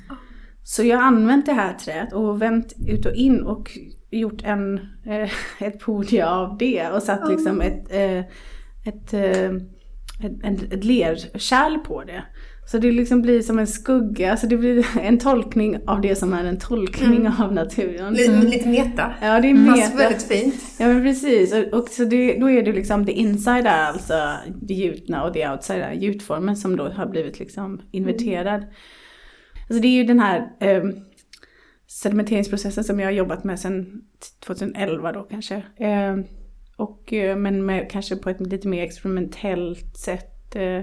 Så 0.63 0.83
jag 0.83 0.97
har 0.97 1.03
använt 1.03 1.45
det 1.45 1.53
här 1.53 1.73
träet 1.73 2.13
och 2.13 2.41
vänt 2.41 2.73
ut 2.87 3.05
och 3.05 3.13
in 3.13 3.43
och 3.43 3.71
gjort 4.11 4.43
en, 4.43 4.79
ett 5.59 5.79
podium 5.79 6.27
av 6.27 6.57
det 6.57 6.89
och 6.89 7.03
satt 7.03 7.29
liksom 7.29 7.61
ett, 7.61 7.91
ett, 7.91 8.33
ett, 8.85 9.13
ett, 10.43 10.73
ett 10.73 10.83
lerkärl 10.83 11.77
på 11.77 12.03
det. 12.03 12.23
Så 12.65 12.77
det 12.77 12.91
liksom 12.91 13.21
blir 13.21 13.41
som 13.41 13.59
en 13.59 13.67
skugga, 13.67 14.31
alltså 14.31 14.47
det 14.47 14.57
blir 14.57 14.85
en 15.01 15.19
tolkning 15.19 15.77
av 15.87 16.01
det 16.01 16.15
som 16.15 16.33
är 16.33 16.43
en 16.43 16.59
tolkning 16.59 17.15
mm. 17.15 17.41
av 17.41 17.53
naturen. 17.53 18.13
Lite, 18.13 18.33
mm. 18.33 18.45
lite 18.45 18.69
meta. 18.69 19.13
Ja, 19.21 19.39
det 19.39 19.49
är 19.49 19.53
meta. 19.53 19.77
Fast 19.77 19.99
väldigt 19.99 20.23
fint. 20.23 20.55
Ja, 20.79 20.87
men 20.87 21.03
precis. 21.03 21.53
Och, 21.53 21.79
och 21.79 21.89
så 21.89 22.03
det, 22.03 22.39
då 22.39 22.49
är 22.49 22.63
det 22.63 22.71
liksom 22.71 23.05
det 23.05 23.11
inside 23.11 23.65
är 23.65 23.85
alltså 23.85 24.33
det 24.61 24.73
gjutna 24.73 25.23
och 25.23 25.33
det 25.33 25.49
outside 25.49 25.81
är 25.81 25.93
gjutformen 25.93 26.57
som 26.57 26.75
då 26.75 26.89
har 26.89 27.05
blivit 27.05 27.39
liksom 27.39 27.81
inverterad. 27.91 28.61
Mm. 28.61 28.73
Alltså 29.69 29.81
det 29.81 29.87
är 29.87 29.95
ju 29.95 30.03
den 30.03 30.19
här 30.19 30.51
eh, 30.59 30.83
sedimenteringsprocessen 31.87 32.83
som 32.83 32.99
jag 32.99 33.07
har 33.07 33.11
jobbat 33.11 33.43
med 33.43 33.59
sedan 33.59 34.01
2011 34.45 35.11
då 35.11 35.23
kanske. 35.23 35.55
Eh, 35.77 36.17
och, 36.75 37.13
men 37.37 37.65
med, 37.65 37.91
kanske 37.91 38.15
på 38.15 38.29
ett 38.29 38.41
lite 38.41 38.67
mer 38.67 38.83
experimentellt 38.83 39.97
sätt. 39.97 40.55
Eh, 40.55 40.81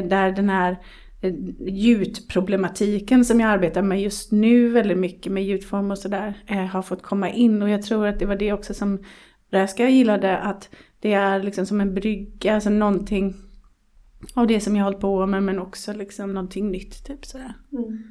där 0.00 0.32
den 0.32 0.48
här 0.48 0.76
eh, 1.20 1.32
gjutproblematiken 1.58 3.24
som 3.24 3.40
jag 3.40 3.50
arbetar 3.50 3.82
med 3.82 4.00
just 4.02 4.32
nu 4.32 4.68
väldigt 4.68 4.98
mycket 4.98 5.32
med 5.32 5.44
gjutform 5.44 5.90
och 5.90 5.98
sådär 5.98 6.34
eh, 6.46 6.64
har 6.66 6.82
fått 6.82 7.02
komma 7.02 7.30
in 7.30 7.62
och 7.62 7.70
jag 7.70 7.82
tror 7.82 8.06
att 8.06 8.18
det 8.18 8.26
var 8.26 8.36
det 8.36 8.52
också 8.52 8.74
som 8.74 9.04
Räska 9.50 9.88
gillade 9.88 10.38
att 10.38 10.68
Det 11.00 11.12
är 11.12 11.42
liksom 11.42 11.66
som 11.66 11.80
en 11.80 11.94
brygga, 11.94 12.54
alltså 12.54 12.70
någonting 12.70 13.34
av 14.34 14.46
det 14.46 14.60
som 14.60 14.76
jag 14.76 14.84
har 14.84 14.90
hållit 14.90 15.00
på 15.00 15.26
med 15.26 15.42
men 15.42 15.58
också 15.58 15.92
liksom 15.92 16.34
någonting 16.34 16.70
nytt 16.70 17.04
typ 17.06 17.24
sådär. 17.26 17.54
Mm. 17.72 18.02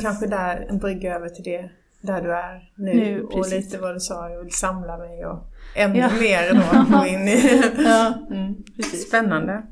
Kanske 0.00 0.26
där 0.26 0.66
en 0.70 0.78
brygga 0.78 1.14
över 1.14 1.28
till 1.28 1.44
det 1.44 1.70
där 2.02 2.22
du 2.22 2.32
är 2.32 2.72
nu, 2.76 2.94
Nu, 2.94 3.22
och 3.22 3.32
precis. 3.32 3.64
lite 3.64 3.78
vad 3.78 3.94
du 3.96 4.00
sa, 4.00 4.30
jag 4.30 4.44
vill 4.44 4.52
samla 4.52 4.98
mig 4.98 5.26
och 5.26 5.38
ännu 5.76 5.98
Ja. 5.98 6.10
mer 6.20 6.54
då 6.54 6.98
gå 6.98 7.06
in 7.06 7.28
i... 7.28 7.62
Ja, 7.78 8.14
Mm. 8.30 8.54
Spännande. 9.08 9.62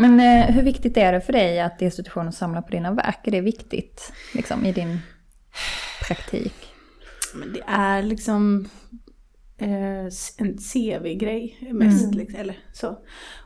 Men 0.00 0.20
eh, 0.20 0.54
hur 0.54 0.62
viktigt 0.62 0.96
är 0.96 1.12
det 1.12 1.20
för 1.20 1.32
dig 1.32 1.60
att 1.60 1.82
institutionen 1.82 2.32
samlar 2.32 2.62
på 2.62 2.70
dina 2.70 2.92
verk? 2.92 3.26
Är 3.26 3.30
det 3.30 3.40
viktigt 3.40 4.12
liksom, 4.34 4.64
i 4.66 4.72
din 4.72 4.98
praktik? 6.08 6.54
Men 7.34 7.52
det 7.52 7.62
är 7.66 8.02
liksom 8.02 8.68
eh, 9.58 10.04
en 10.38 10.58
CV-grej 10.72 11.68
mest. 11.72 12.04
Mm. 12.04 12.18
Liksom, 12.18 12.40
eller 12.40 12.58
så. 12.72 12.98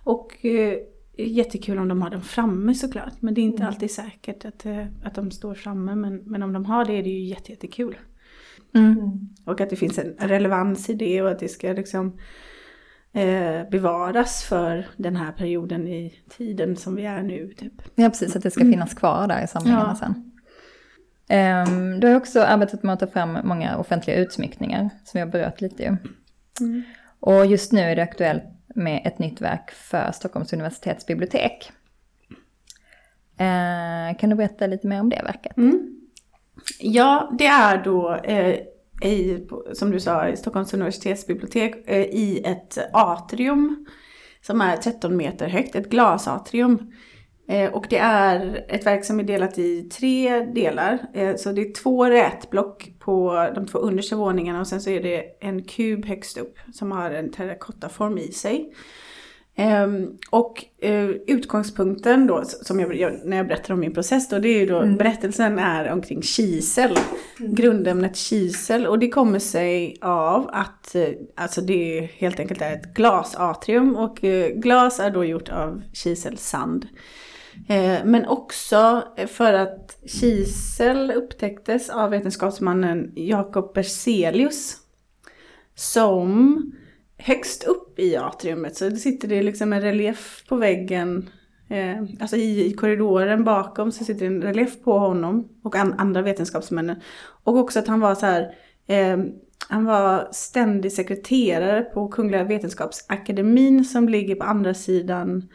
Och 0.05 0.45
eh, 0.45 0.79
jättekul 1.19 1.79
om 1.79 1.89
de 1.89 2.03
har 2.03 2.11
den 2.11 2.23
framme 2.23 2.75
såklart. 2.75 3.23
Men 3.23 3.35
det 3.35 3.41
är 3.41 3.43
inte 3.43 3.63
Mm. 3.63 3.69
alltid 3.69 3.91
säkert 3.91 4.45
att, 4.45 4.67
eh, 4.67 4.87
att 5.05 5.15
de 5.15 5.31
står 5.31 5.55
framme. 5.55 5.95
Men, 5.95 6.17
men 6.17 6.43
om 6.43 6.53
de 6.53 6.65
har 6.65 6.85
det 6.85 6.93
är 6.93 7.03
det 7.03 7.11
ju 7.11 7.25
jätte, 7.25 7.53
jättekul. 7.53 7.97
Mm. 8.75 9.29
Och 9.47 9.61
att 9.61 9.71
det 9.71 9.77
finns 9.77 9.99
en 9.99 10.15
relevans 10.19 10.91
i 10.91 10.95
det 10.95 11.23
och 11.23 11.31
att 11.31 11.39
det 11.39 11.49
ska 11.49 11.73
liksom 11.73 12.19
eh, 13.15 13.69
bevaras 13.71 14.43
för 14.45 14.87
den 14.97 15.17
här 15.17 15.33
perioden 15.33 15.89
i 15.89 16.15
tiden 16.37 16.77
som 16.77 16.95
vi 16.97 17.05
är 17.07 17.23
nu. 17.23 17.55
Typ. 17.57 17.73
Ja, 17.95 18.09
precis, 18.09 18.37
att 18.37 18.43
det 18.43 18.51
ska 18.51 18.61
finnas 18.61 18.95
kvar 18.95 19.27
där 19.29 19.45
i 19.45 19.47
samlingarna 19.47 19.89
Ja. 19.89 19.97
sen. 19.97 20.31
Ehm, 21.29 22.01
du 22.01 22.07
har 22.07 22.15
också 22.17 22.41
arbetat 22.43 22.83
med 22.83 22.93
att 22.93 23.01
ta 23.01 23.07
fram 23.07 23.39
många 23.45 23.77
offentliga 23.79 24.17
utsmyckningar, 24.17 24.91
som 25.05 25.21
jag 25.21 25.31
berört 25.31 25.61
lite 25.61 25.83
ju. 25.83 25.97
Och 27.21 27.47
just 27.47 27.73
nu 27.73 27.81
är 27.81 27.97
det 27.97 28.03
aktuellt 28.03 28.43
med 28.75 29.03
ett 29.05 29.19
nytt 29.19 29.41
verk 29.41 29.71
för 29.71 30.13
Stockholms 30.13 30.53
universitets 30.53 31.07
bibliotek. 31.07 31.73
Ehm, 33.39 34.15
kan 34.15 34.31
du 34.31 34.37
berätta 34.37 34.67
lite 34.67 34.87
mer 34.87 35.01
om 35.01 35.11
det 35.11 35.23
verket? 35.25 35.57
Mm. 35.57 35.91
Ja, 36.81 37.35
det 37.39 37.47
är 37.47 37.85
då 37.85 38.15
eh, 38.15 38.57
i, 39.05 39.47
som 39.73 39.91
du 39.91 40.01
sa, 40.01 40.29
i 40.29 40.37
Stockholms 40.37 40.75
universitetsbibliotek 40.75 41.75
eh, 41.87 42.03
i 42.03 42.43
ett 42.45 42.79
atrium 42.93 43.87
som 44.41 44.61
är 44.61 44.77
13 44.77 45.17
meter 45.17 45.49
högt, 45.49 45.75
ett 45.75 45.91
glasatrium. 45.91 46.93
Eh, 47.49 47.73
och 47.73 47.87
det 47.91 47.99
är 47.99 48.65
ett 48.69 48.87
verk 48.87 49.05
som 49.05 49.21
är 49.21 49.25
delat 49.25 49.59
i 49.59 49.83
tre 49.83 50.41
delar. 50.41 50.99
Eh, 51.15 51.37
så 51.37 51.53
det 51.53 51.61
är 51.61 51.73
två 51.73 52.05
rätblock 52.05 52.91
på 52.99 53.49
de 53.55 53.67
två 53.67 53.79
understa 53.79 54.17
våningarna 54.17 54.61
och 54.61 54.67
sen 54.67 54.81
så 54.81 54.91
är 54.91 55.03
det 55.03 55.25
en 55.41 55.65
kub 55.65 56.07
högst 56.07 56.39
upp 56.39 56.59
som 56.73 56.93
har 56.93 57.11
en 57.11 57.33
terrakottaform 57.33 58.19
i 58.19 58.33
sig. 58.33 58.75
Ehm, 59.57 60.19
och 60.31 60.65
eh, 60.79 61.05
utgångspunkten 61.27 62.27
då, 62.27 62.45
som 62.45 62.81
jag, 62.81 62.97
jag, 62.97 63.21
när 63.25 63.37
jag 63.37 63.47
berättar 63.47 63.75
om 63.75 63.81
min 63.81 63.95
process 63.95 64.29
då, 64.29 64.39
det 64.39 64.49
är 64.49 64.61
ju 64.61 64.67
då, 64.67 64.87
berättelsen 64.87 65.59
är 65.59 65.93
omkring 65.93 66.23
kisel. 66.23 66.99
Grundämnet 67.39 68.17
kisel. 68.17 68.87
Och 68.87 68.99
det 68.99 69.09
kommer 69.09 69.39
sig 69.39 69.97
av 70.01 70.51
att, 70.53 70.95
eh, 70.95 71.09
alltså 71.35 71.61
det 71.61 71.99
är 71.99 72.03
helt 72.03 72.41
enkelt 72.41 72.63
är 72.63 72.73
ett 72.73 72.95
glasatrium 72.95 73.97
och 73.97 74.25
eh, 74.25 74.51
glas 74.51 75.01
är 75.01 75.11
då 75.11 75.25
gjort 75.25 75.49
av 75.49 75.83
kiselsand. 75.93 76.87
Men 78.05 78.27
också 78.27 79.03
för 79.27 79.53
att 79.53 79.99
kisel 80.07 81.11
upptäcktes 81.11 81.91
av 81.91 82.11
vetenskapsmannen 82.11 83.13
Jakob 83.17 83.75
Berzelius 83.75 84.77
som 85.75 86.63
högst 87.19 87.65
upp 87.65 87.99
i 87.99 88.17
atriumet 88.17 88.77
så 88.77 88.89
det 88.89 88.97
sitter 88.97 89.29
det 89.29 89.43
liksom 89.43 89.73
en 89.73 89.81
relief 89.81 90.45
på 90.49 90.57
väggen. 90.57 91.31
Eh, 91.69 92.03
alltså 92.21 92.37
i, 92.37 92.67
i 92.67 92.73
korridoren 92.73 93.45
bakom 93.45 93.93
så 93.93 94.05
sitter 94.05 94.21
det 94.21 94.35
en 94.35 94.43
relief 94.43 94.83
på 94.85 94.99
honom 94.99 95.49
och 95.63 95.77
an, 95.77 95.95
andra 95.99 96.23
vetenskapsmännen. 96.23 96.97
Och 97.45 97.57
också 97.57 97.79
att 97.79 97.89
han 97.89 98.01
var 98.01 98.15
så 98.15 98.27
här, 98.27 98.55
eh, 98.87 99.19
han 99.69 99.85
var 99.85 100.29
ständig 100.33 100.93
sekreterare 100.93 101.83
på 101.83 102.09
Kungliga 102.09 102.45
Vetenskapsakademin 102.45 103.85
som 103.85 104.09
ligger 104.09 104.35
på 104.35 104.45
andra 104.45 104.75
sidan, 104.75 105.49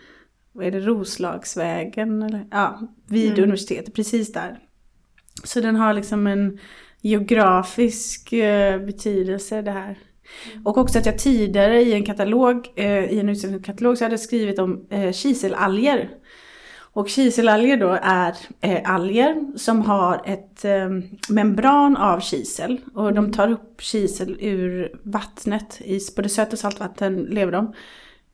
vad 0.52 0.66
är 0.66 0.72
det, 0.72 0.80
Roslagsvägen 0.80 2.22
eller? 2.22 2.48
Ja, 2.52 2.80
vid 3.08 3.40
universitetet, 3.40 3.94
precis 3.94 4.34
där. 4.34 4.60
Så 5.44 5.62
den 5.62 5.76
har 5.76 5.94
liksom 5.94 6.28
en 6.28 6.60
geografisk 7.02 8.34
eh, 8.34 8.86
betydelse 8.86 9.62
det 9.62 9.72
här. 9.72 9.98
Och 10.64 10.78
också 10.78 11.00
att 11.00 11.06
jag 11.06 11.20
tidigare 11.20 11.82
i 11.82 11.94
en 11.94 12.06
katalog, 12.06 12.68
eh, 12.76 13.04
i 13.04 13.20
en 13.20 13.30
utställningskatalog 13.30 13.98
så 13.98 14.06
hade 14.06 14.14
jag 14.14 14.20
skrivit 14.20 14.60
om 14.60 14.86
eh, 14.90 15.12
kiselalger. 15.12 16.10
Och 16.94 17.10
kiselalger 17.10 17.78
då 17.78 17.98
är 18.02 18.36
eh, 18.62 18.92
alger 18.92 19.58
som 19.58 19.82
har 19.82 20.22
ett 20.26 20.66
eh, 20.66 20.90
membran 21.30 21.98
av 21.98 22.20
kisel. 22.20 22.82
Och 22.94 23.14
de 23.14 23.34
tar 23.34 23.52
upp 23.52 23.82
kisel 23.82 24.38
ur 24.40 24.92
vattnet. 25.04 25.82
I 25.82 26.00
både 26.16 26.30
söt 26.30 26.54
och 26.54 26.60
saltvatten 26.60 27.24
lever 27.24 27.52
de. 27.52 27.74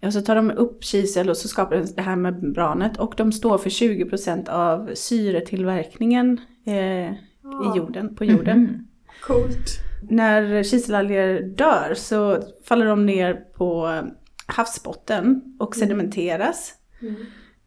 Och 0.06 0.14
så 0.14 0.22
tar 0.22 0.36
de 0.36 0.52
upp 0.52 0.84
kisel 0.84 1.30
och 1.30 1.38
så 1.38 1.48
skapar 1.48 1.76
de 1.76 1.86
det 1.96 2.02
här 2.02 2.16
membranet. 2.16 2.98
Och 2.98 3.14
de 3.18 3.32
står 3.32 3.58
för 3.58 3.70
20% 3.70 4.50
av 4.50 4.92
syretillverkningen 4.94 6.42
eh, 6.66 7.12
i 7.44 7.78
jorden, 7.78 8.16
på 8.16 8.26
jorden 8.26 8.60
Mhm. 8.60 8.88
Coolt. 9.28 9.80
när 10.10 10.64
kiselalger 10.64 11.42
dör 11.42 11.94
så 11.94 12.44
faller 12.66 12.86
de 12.86 13.06
ner 13.06 13.34
på 13.34 14.02
havsbotten 14.46 15.42
och 15.60 15.76
sedimenteras. 15.76 16.74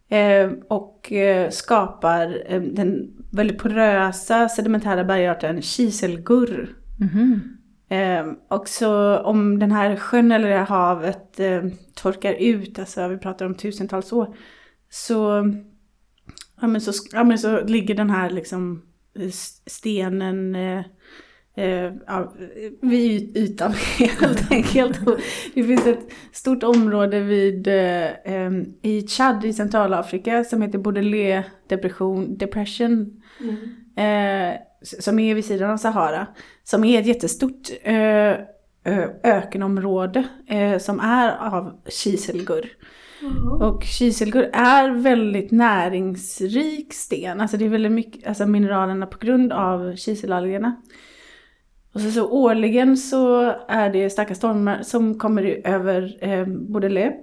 Eh, 0.09 0.51
och 0.69 1.13
eh, 1.13 1.51
skapar 1.51 2.43
eh, 2.47 2.61
den 2.61 3.17
väldigt 3.33 3.59
porösa 3.59 4.49
sedimentära 4.49 5.05
bergarten 5.05 5.63
kiselgurr. 5.63 6.77
Mhm. 7.01 7.41
Eh, 7.89 8.27
och 8.49 8.69
så 8.69 9.19
om 9.19 9.59
den 9.59 9.73
här 9.73 9.97
sjön 9.97 10.33
eller 10.33 10.49
det 10.49 10.57
här 10.57 10.67
havet 10.67 11.41
eh, 11.41 11.65
torkar 11.95 12.35
ut, 12.35 12.79
alltså 12.79 13.09
vi 13.09 13.19
pratar 13.19 13.47
om 13.47 13.55
tusentals 13.55 14.13
år, 14.13 14.37
så, 14.91 15.53
ja, 16.61 16.67
men 16.67 16.81
så, 16.81 16.93
ja, 17.13 17.25
men 17.25 17.39
så 17.39 17.65
ligger 17.65 17.95
den 17.95 18.11
här 18.11 18.31
liksom 18.31 18.83
stenen 19.67 20.55
eh, 20.55 20.85
eh, 21.59 21.93
ja, 22.07 22.33
vid 22.83 23.37
ytan 23.37 23.73
helt 23.99 24.53
enkelt. 24.53 25.01
Det 25.55 25.63
finns 25.65 25.87
ett 25.87 26.09
stort 26.33 26.63
område 26.63 27.21
vid, 27.21 27.67
eh, 27.69 28.51
i 28.83 29.07
Chad 29.09 29.45
i 29.45 29.53
Centralafrika 29.53 30.45
som 30.45 30.63
heter 30.63 30.79
Baudelaire 30.79 31.45
depression, 31.69 32.39
depression 32.39 33.23
eh, 33.97 34.51
s- 34.83 35.05
som 35.05 35.19
är 35.19 35.35
vid 35.35 35.45
sidan 35.45 35.71
av 35.71 35.77
Sahara. 35.77 36.27
Som 36.65 36.85
är 36.85 37.01
ett 37.01 37.07
jättestort 37.07 37.71
eh, 37.83 37.95
ö- 38.85 39.11
ökenområde 39.25 40.25
eh, 40.49 40.79
som 40.79 41.01
är 41.01 41.55
av 41.55 41.81
kiselgurr. 41.89 42.69
Och 43.61 43.83
kiselgurr 43.83 44.51
är 44.53 44.91
väldigt 44.91 45.51
näringsrik 45.51 46.95
sten. 46.95 47.41
Alltså 47.41 47.57
det 47.57 47.65
är 47.65 47.69
väldigt 47.69 47.93
mycket, 47.93 48.27
alltså 48.27 48.47
mineralerna 48.47 49.07
på 49.07 49.19
grund 49.19 49.53
av 49.53 49.97
kiselalgerna. 49.97 50.77
Och 51.99 52.05
så, 52.05 52.11
så 52.11 52.29
årligen 52.29 52.97
så 52.97 53.55
är 53.69 53.91
det 53.91 54.11
starka 54.11 54.35
stormar 54.35 54.83
som 54.83 55.19
kommer 55.19 55.61
över 55.65 56.17
eh, 56.21 56.47
Baudelaire. 56.47 57.15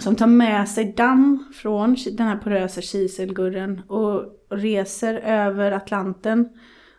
Som 0.00 0.16
tar 0.16 0.26
med 0.26 0.68
sig 0.68 0.92
damm 0.96 1.44
från 1.54 1.96
den 2.12 2.26
här 2.26 2.36
porösa 2.36 2.80
kiselgurren 2.80 3.80
och 3.88 4.22
reser 4.50 5.14
över 5.14 5.72
Atlanten 5.72 6.48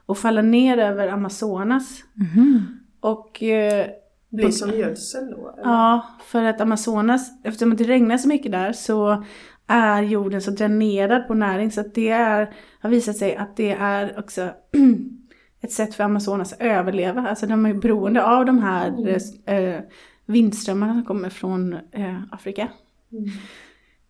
och 0.06 0.18
faller 0.18 0.42
ner 0.42 0.78
över 0.78 1.08
Amazonas. 1.08 2.04
Mhm. 2.14 2.80
Och 3.00 3.44
eh, 3.44 3.88
Blir 4.30 4.50
som 4.50 4.70
gödsel 4.70 5.32
då? 5.32 5.54
eller? 5.54 5.64
Ja, 5.64 6.08
för 6.24 6.44
att 6.44 6.62
Amazonas, 6.62 7.32
eftersom 7.44 7.76
det 7.76 7.84
regnar 7.84 8.18
så 8.18 8.28
mycket 8.28 8.52
där 8.52 8.74
så 8.74 9.24
är 9.68 10.02
jorden 10.02 10.42
så 10.42 10.52
dränerad 10.52 11.28
på 11.28 11.34
näring 11.34 11.72
så 11.72 11.82
att 11.82 11.96
det 11.96 12.10
är, 12.10 12.54
har 12.80 12.90
visat 12.90 13.18
sig 13.18 13.36
att 13.36 13.58
det 13.58 13.72
är 13.72 14.20
också 14.20 14.50
ett 15.62 15.72
sätt 15.72 15.96
för 15.96 16.04
Amazonas 16.04 16.54
att 16.54 16.62
överleva. 16.62 17.22
Alltså 17.30 17.48
de 17.48 17.66
är 17.66 17.74
beroende 17.74 18.24
av 18.26 18.46
de 18.46 18.60
här 18.60 19.18
eh, 19.46 19.80
vindströmmarna 20.26 20.94
som 20.94 21.06
kommer 21.06 21.30
från 21.30 21.74
eh, 21.74 22.20
Afrika. 22.32 22.68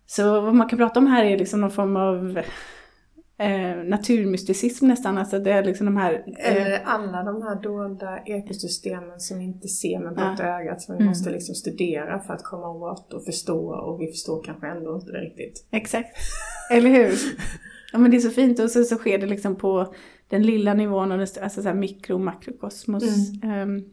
Så 0.06 0.40
vad 0.40 0.54
man 0.54 0.68
kan 0.68 0.78
prata 0.78 1.00
om 1.00 1.06
här 1.06 1.24
är 1.24 1.38
liksom 1.38 1.60
någon 1.60 1.70
form 1.70 1.96
av 1.96 2.38
eh, 3.38 3.76
naturmysticism 3.84 4.86
nästan. 4.86 5.18
Alltså 5.18 5.38
det 5.38 5.52
är 5.52 5.64
liksom 5.64 5.86
de 5.86 5.96
här... 5.96 6.12
Eh, 6.38 6.56
Eller 6.56 6.80
alla 6.84 7.22
de 7.22 7.42
här 7.42 7.62
dolda 7.62 8.18
ekosystemen 8.26 9.20
som 9.20 9.38
vi 9.38 9.44
inte 9.44 9.68
ser 9.68 9.98
med 9.98 10.14
blotta 10.14 10.44
ögat 10.46 10.82
som 10.82 10.94
vi 10.94 10.98
Mm. 11.00 11.08
måste 11.08 11.30
liksom 11.30 11.54
studera 11.54 12.20
för 12.20 12.34
att 12.34 12.42
komma 12.44 12.68
åt 12.68 13.12
och 13.12 13.24
förstå 13.24 13.68
och 13.68 14.00
vi 14.00 14.06
förstår 14.06 14.42
kanske 14.44 14.66
ändå 14.66 14.94
inte 14.94 15.12
det 15.12 15.18
riktigt. 15.20 15.66
Exakt. 15.70 16.08
Eller 16.70 16.90
hur? 16.90 17.12
Ja 17.92 17.98
men 17.98 18.10
det 18.10 18.16
är 18.16 18.20
så 18.20 18.30
fint 18.30 18.58
och 18.60 18.70
så, 18.70 18.84
så 18.84 18.96
sker 18.96 19.18
det 19.18 19.26
liksom 19.26 19.56
på 19.56 19.94
den 20.28 20.42
lilla 20.42 20.74
nivån 20.74 21.12
och 21.12 21.18
den, 21.18 21.26
alltså 21.42 21.62
så 21.62 21.68
här 21.68 21.74
mikro 21.74 22.14
och 22.14 22.20
makrokosmos. 22.20 23.04
Ehm, 23.42 23.84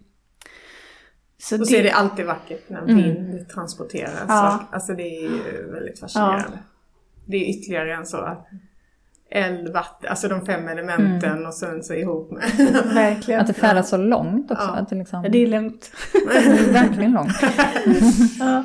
Så 1.38 1.60
och 1.60 1.68
så 1.68 1.76
är 1.76 1.84
det 1.84 1.92
alltid 1.92 2.26
vackert 2.26 2.70
när 2.70 2.82
mm. 2.82 2.96
vind 2.96 3.18
mm. 3.18 3.46
transporteras. 3.46 4.26
Ja. 4.28 4.68
Alltså 4.72 4.94
det 4.94 5.04
är 5.04 5.22
ju 5.22 5.72
väldigt 5.72 6.00
fascinerande. 6.00 6.46
Ja. 6.52 6.60
Det 7.26 7.38
är 7.38 7.50
ytterligare 7.50 7.94
en 7.94 8.06
så 8.06 8.38
eld, 9.30 9.74
vatten, 9.74 10.10
alltså 10.10 10.28
de 10.28 10.46
fem 10.46 10.68
elementen 10.68 11.32
mm. 11.32 11.46
och 11.46 11.54
sen 11.54 11.84
så 11.84 11.94
ihop 11.94 12.32
med... 12.32 12.44
Verkligen. 12.94 13.42
Att 13.42 13.48
det 13.48 13.54
färdas 13.54 13.90
så 13.90 13.98
långt 13.98 14.52
också. 14.52 14.68
Ja. 14.68 14.76
Att 14.76 14.90
det, 14.90 14.96
liksom... 14.96 15.24
ja, 15.24 15.30
det 15.30 15.44
är 15.44 15.48
långt. 15.48 15.92
det 16.14 16.38
är 16.38 16.74
verkligen 16.74 17.12
långt. 17.12 17.42
ja. 18.40 18.64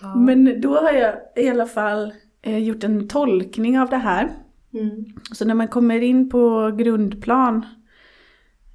ja. 0.00 0.14
Men 0.14 0.60
då 0.60 0.80
har 0.80 0.92
jag 0.92 1.14
i 1.36 1.48
alla 1.48 1.66
fall 1.66 2.12
eh, 2.42 2.58
gjort 2.58 2.84
en 2.84 3.08
tolkning 3.08 3.78
av 3.78 3.90
det 3.90 3.96
här. 3.96 4.30
Mm. 4.74 5.04
Så 5.32 5.44
när 5.44 5.54
man 5.54 5.68
kommer 5.68 6.00
in 6.00 6.30
på 6.30 6.74
grundplan 6.78 7.66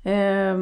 eh, 0.03 0.57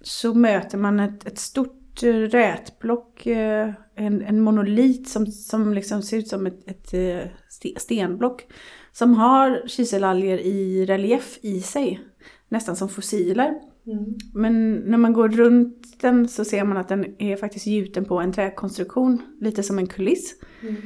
så 0.00 0.34
möter 0.34 0.78
man 0.78 1.00
ett, 1.00 1.26
ett 1.26 1.38
stort 1.38 2.02
rätblock, 2.02 3.26
eh, 3.26 3.72
en, 3.94 4.22
en 4.22 4.40
monolit 4.40 5.08
som, 5.08 5.26
som 5.26 5.74
liksom 5.74 6.02
ser 6.02 6.18
ut 6.18 6.28
som 6.28 6.46
ett, 6.46 6.70
ett 6.70 6.94
eh, 6.94 7.76
stenblock 7.76 8.46
som 8.92 9.14
har 9.14 9.68
kiselalger 9.68 10.38
i 10.38 10.86
relief 10.86 11.38
i 11.42 11.60
sig, 11.60 12.00
nästan 12.48 12.76
som 12.76 12.88
fossiler. 12.88 13.54
Mm. 13.86 14.14
Men 14.34 14.74
när 14.74 14.98
man 14.98 15.12
går 15.12 15.28
runt 15.28 16.00
den 16.00 16.28
så 16.28 16.44
ser 16.44 16.64
man 16.64 16.76
att 16.76 16.88
den 16.88 17.22
är 17.22 17.36
faktiskt 17.36 17.66
gjuten 17.66 18.04
på 18.04 18.20
en 18.20 18.32
träkonstruktion, 18.32 19.22
lite 19.40 19.62
som 19.62 19.78
en 19.78 19.86
kuliss. 19.86 20.34
Mm. 20.62 20.76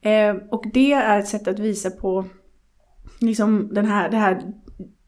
Eh, 0.00 0.42
och 0.50 0.64
det 0.72 0.92
är 0.92 1.18
ett 1.18 1.28
sätt 1.28 1.48
att 1.48 1.58
visa 1.58 1.90
på 1.90 2.24
liksom 3.20 3.74
den 3.74 3.86
här, 3.86 4.10
det 4.10 4.16
här 4.16 4.52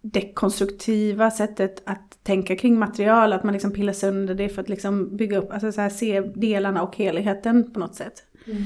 dekonstruktiva 0.02 1.30
sättet 1.30 1.82
att 1.86 2.18
tänka 2.22 2.56
kring 2.56 2.78
material, 2.78 3.32
att 3.32 3.44
man 3.44 3.52
liksom 3.52 3.72
pillar 3.72 3.92
sönder 3.92 4.34
det 4.34 4.48
för 4.48 4.62
att 4.62 4.68
liksom 4.68 5.16
bygga 5.16 5.38
upp, 5.38 5.52
alltså 5.52 5.72
så 5.72 5.80
här 5.80 5.88
se 5.88 6.20
delarna 6.20 6.82
och 6.82 6.96
helheten 6.96 7.72
på 7.72 7.80
något 7.80 7.94
sätt. 7.94 8.14
Mm. 8.46 8.62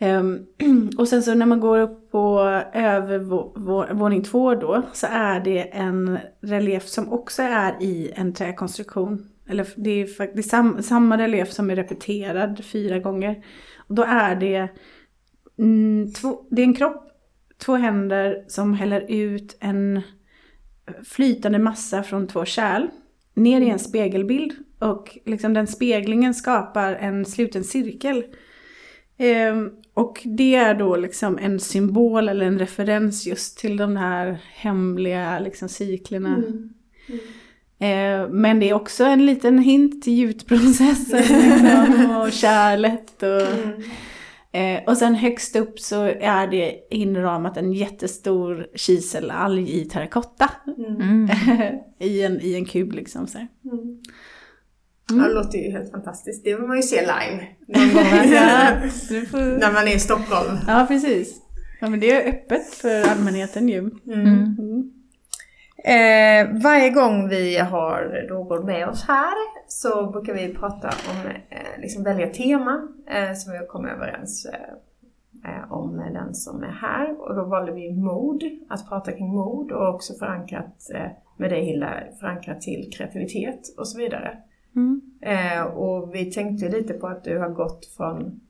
Um, 0.00 0.46
och 0.98 1.08
sen 1.08 1.22
så 1.22 1.34
när 1.34 1.46
man 1.46 1.60
går 1.60 1.78
upp 1.78 2.10
på 2.10 2.40
övervåning 2.72 4.22
två 4.22 4.54
då 4.54 4.82
så 4.92 5.06
är 5.10 5.40
det 5.40 5.62
en 5.62 6.18
relief 6.40 6.86
som 6.86 7.12
också 7.12 7.42
är 7.42 7.82
i 7.82 8.12
en 8.14 8.34
träkonstruktion. 8.34 9.30
Eller 9.48 9.68
det 9.76 9.90
är 9.90 10.06
faktiskt 10.06 10.50
sam, 10.50 10.82
samma 10.82 11.18
relief 11.18 11.52
som 11.52 11.70
är 11.70 11.76
repeterad 11.76 12.64
fyra 12.64 12.98
gånger. 12.98 13.44
Och 13.76 13.94
då 13.94 14.02
är 14.02 14.36
det, 14.36 14.68
mm, 15.58 16.12
två, 16.12 16.46
det 16.50 16.62
är 16.62 16.66
en 16.66 16.74
kropp, 16.74 17.06
två 17.58 17.76
händer 17.76 18.44
som 18.48 18.74
häller 18.74 19.10
ut 19.10 19.56
en 19.60 20.02
flytande 21.04 21.58
massa 21.58 22.02
från 22.02 22.26
två 22.26 22.44
kärl 22.44 22.88
ner 23.34 23.60
i 23.60 23.70
en 23.70 23.78
spegelbild. 23.78 24.52
Och 24.78 25.18
liksom 25.24 25.54
den 25.54 25.66
speglingen 25.66 26.34
skapar 26.34 26.94
en 26.94 27.24
sluten 27.24 27.64
cirkel. 27.64 28.24
Um, 29.52 29.72
och 29.94 30.22
det 30.24 30.54
är 30.54 30.74
då 30.74 30.96
liksom 30.96 31.38
en 31.38 31.60
symbol 31.60 32.28
eller 32.28 32.46
en 32.46 32.58
referens 32.58 33.26
just 33.26 33.58
till 33.58 33.76
de 33.76 33.96
här 33.96 34.38
hemliga 34.54 35.38
liksom 35.38 35.68
cyklerna. 35.68 36.34
Mm. 36.34 36.70
Mm. 37.08 37.20
Eh, 37.78 38.28
men 38.28 38.60
det 38.60 38.68
är 38.68 38.74
också 38.74 39.04
en 39.04 39.26
liten 39.26 39.58
hint 39.58 40.02
till 40.02 40.18
gjutprocessen 40.18 41.18
liksom, 41.50 42.16
och 42.16 42.32
kärlet. 42.32 43.22
Och, 43.22 43.42
mm. 43.42 43.82
Eh, 44.56 44.82
och 44.86 44.96
sen 44.96 45.14
högst 45.14 45.56
upp 45.56 45.80
så 45.80 46.02
är 46.20 46.46
det 46.46 46.80
inramat 46.90 47.56
en 47.56 47.72
jättestor 47.72 48.66
kiselalg 48.74 49.80
i 49.80 49.84
terrakotta. 49.84 50.50
Mm. 50.78 51.28
I, 51.98 52.22
en, 52.22 52.40
I 52.40 52.54
en 52.54 52.64
kub 52.64 52.92
liksom. 52.92 53.26
Så 53.26 53.38
mm. 53.38 53.48
Mm. 55.10 55.22
Ja, 55.22 55.28
det 55.28 55.34
låter 55.34 55.58
ju 55.58 55.70
helt 55.70 55.90
fantastiskt. 55.90 56.44
Det 56.44 56.54
vill 56.54 56.64
man 56.64 56.76
ju 56.76 56.82
se 56.82 57.00
live 57.00 57.46
ja, 58.34 58.70
får... 59.30 59.58
När 59.58 59.72
man 59.72 59.88
är 59.88 59.96
i 59.96 59.98
Stockholm. 59.98 60.58
Ja, 60.66 60.84
precis. 60.88 61.40
Ja, 61.80 61.90
men 61.90 62.00
det 62.00 62.12
är 62.12 62.28
öppet 62.28 62.74
för 62.74 63.08
allmänheten 63.08 63.68
ju. 63.68 63.78
Mm. 63.78 64.56
mm. 64.58 64.92
Eh, 65.84 66.62
varje 66.62 66.90
gång 66.90 67.28
vi 67.28 67.58
har 67.58 68.26
någon 68.28 68.66
med 68.66 68.88
oss 68.88 69.04
här 69.08 69.34
så 69.68 70.10
brukar 70.10 70.34
vi 70.34 70.54
prata 70.54 70.88
om, 70.88 71.30
eh, 71.50 71.80
liksom 71.80 72.02
välja 72.02 72.30
tema 72.30 72.88
eh, 73.06 73.34
som 73.34 73.52
vi 73.52 73.58
har 73.58 73.66
kommit 73.66 73.92
överens 73.92 74.46
eh, 74.46 75.50
eh, 75.50 75.72
om 75.72 75.96
med 75.96 76.12
den 76.14 76.34
som 76.34 76.62
är 76.62 76.72
här. 76.72 77.20
Och 77.20 77.34
då 77.34 77.44
valde 77.44 77.72
vi 77.72 77.92
mod, 77.92 78.42
att 78.68 78.88
prata 78.88 79.12
kring 79.12 79.28
mod 79.28 79.72
och 79.72 79.94
också 79.94 80.14
förankrat 80.14 80.90
eh, 80.94 81.10
med 81.36 81.50
dig 81.50 81.64
Hilda, 81.64 81.90
förankrat 82.20 82.60
till 82.60 82.90
kreativitet 82.92 83.74
och 83.78 83.88
så 83.88 83.98
vidare. 83.98 84.38
Mm. 84.76 85.00
Eh, 85.20 85.62
och 85.62 86.14
vi 86.14 86.32
tänkte 86.32 86.68
lite 86.68 86.94
på 86.94 87.06
att 87.06 87.24
du 87.24 87.38
har 87.38 87.48
gått 87.48 87.86
från 87.96 88.40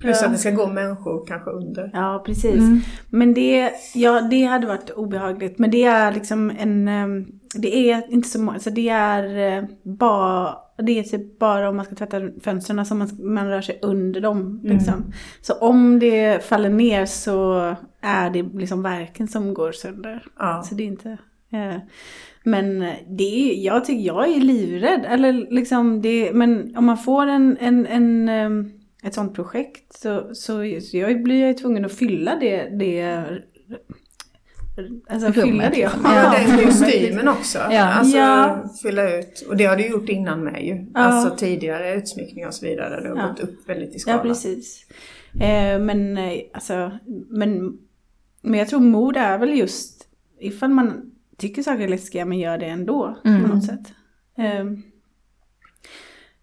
Plus 0.01 0.23
att 0.23 0.33
det 0.33 0.39
ska 0.39 0.51
gå 0.51 0.67
människor 0.67 1.27
kanske 1.27 1.51
under. 1.51 1.91
Ja, 1.93 2.23
precis. 2.27 2.61
Mm. 2.61 2.81
Men 3.09 3.35
det, 3.35 3.73
ja, 3.95 4.21
det 4.21 4.45
hade 4.45 4.67
varit 4.67 4.91
obehagligt. 4.91 5.59
Men 5.59 5.71
det 5.71 5.85
är 5.85 6.13
liksom 6.13 6.51
en, 6.59 6.89
ehm, 6.89 7.27
det 7.55 7.91
är 7.91 8.13
inte 8.13 8.29
så 8.29 8.41
många, 8.41 8.53
alltså 8.53 8.71
det 8.71 8.89
är 8.89 9.57
eh, 9.59 9.65
bara 9.83 10.57
det 10.83 10.99
är 10.99 11.03
typ 11.03 11.39
bara 11.39 11.69
om 11.69 11.77
man 11.77 11.85
ska 11.85 11.95
tvätta 11.95 12.21
fönstren 12.45 12.87
som 12.87 12.99
man, 12.99 13.09
man 13.35 13.49
rör 13.49 13.61
sig 13.61 13.79
under 13.83 14.21
dem. 14.21 14.41
Mm. 14.41 14.77
Liksom. 14.77 14.95
Mm. 14.95 15.13
Så 15.41 15.55
om 15.55 15.99
det 15.99 16.45
faller 16.45 16.71
ner 16.71 17.07
så 17.07 17.55
är 18.01 18.31
det 18.31 18.43
liksom 18.43 18.83
verken 18.83 19.29
som 19.29 19.55
går 19.55 19.73
sönder. 19.73 20.25
Ja. 20.39 20.63
Så 20.63 20.75
det 20.75 20.83
är 20.83 20.87
inte... 20.87 21.19
Eh, 21.53 21.77
men 22.45 22.79
det 23.09 23.23
är, 23.53 23.65
jag 23.65 23.85
tycker 23.85 24.07
jag 24.07 24.29
är 24.29 24.41
livrädd. 24.41 25.05
Eller 25.09 25.33
liksom 25.33 26.03
det, 26.03 26.33
men 26.33 26.77
om 26.77 26.85
man 26.85 26.99
får 26.99 27.27
en, 27.27 27.57
en, 27.61 27.87
en 27.87 28.29
ehm, 28.29 28.71
ett 29.03 29.15
sånt 29.15 29.35
projekt 29.35 29.93
så, 29.93 30.35
så, 30.35 30.81
så 30.81 30.97
jag 30.97 31.23
blir 31.23 31.47
jag 31.47 31.59
tvungen 31.59 31.85
att 31.85 31.93
fylla 31.93 32.37
det, 32.37 32.69
det 32.79 33.27
Alltså 35.09 35.33
fylla 35.33 35.71
det. 35.71 35.91
Ja, 36.05 36.35
den 36.39 36.67
kostymen 36.67 37.29
också. 37.29 37.59
Ja. 37.59 37.83
Alltså 37.83 38.17
ja. 38.17 38.65
fylla 38.83 39.19
ut. 39.19 39.47
Och 39.49 39.57
det 39.57 39.65
har 39.65 39.77
du 39.77 39.87
gjort 39.87 40.09
innan 40.09 40.45
med 40.45 40.65
ju. 40.65 40.87
Ja. 40.95 41.01
Alltså 41.01 41.37
tidigare 41.37 41.95
utsmyckning 41.95 42.47
och 42.47 42.55
så 42.55 42.67
vidare. 42.67 43.01
Du 43.03 43.09
har 43.09 43.17
ja. 43.17 43.29
gått 43.29 43.41
upp 43.41 43.69
väldigt 43.69 43.95
i 43.95 43.99
skala. 43.99 44.17
Ja, 44.17 44.23
precis. 44.23 44.87
Eh, 45.35 45.79
men 45.79 46.19
eh, 46.19 46.33
alltså, 46.53 46.91
men, 47.29 47.79
men 48.43 48.59
jag 48.59 48.69
tror 48.69 48.81
mod 48.81 49.17
är 49.17 49.39
väl 49.39 49.59
just 49.59 50.09
ifall 50.41 50.71
man 50.71 51.13
tycker 51.37 51.63
saker 51.63 51.85
är 51.85 51.89
läskiga 51.89 52.25
men 52.25 52.39
gör 52.39 52.59
det 52.59 52.67
ändå 52.67 53.17
mm. 53.25 53.43
på 53.43 53.49
något 53.55 53.65
sätt. 53.65 53.93
Eh, 54.39 54.65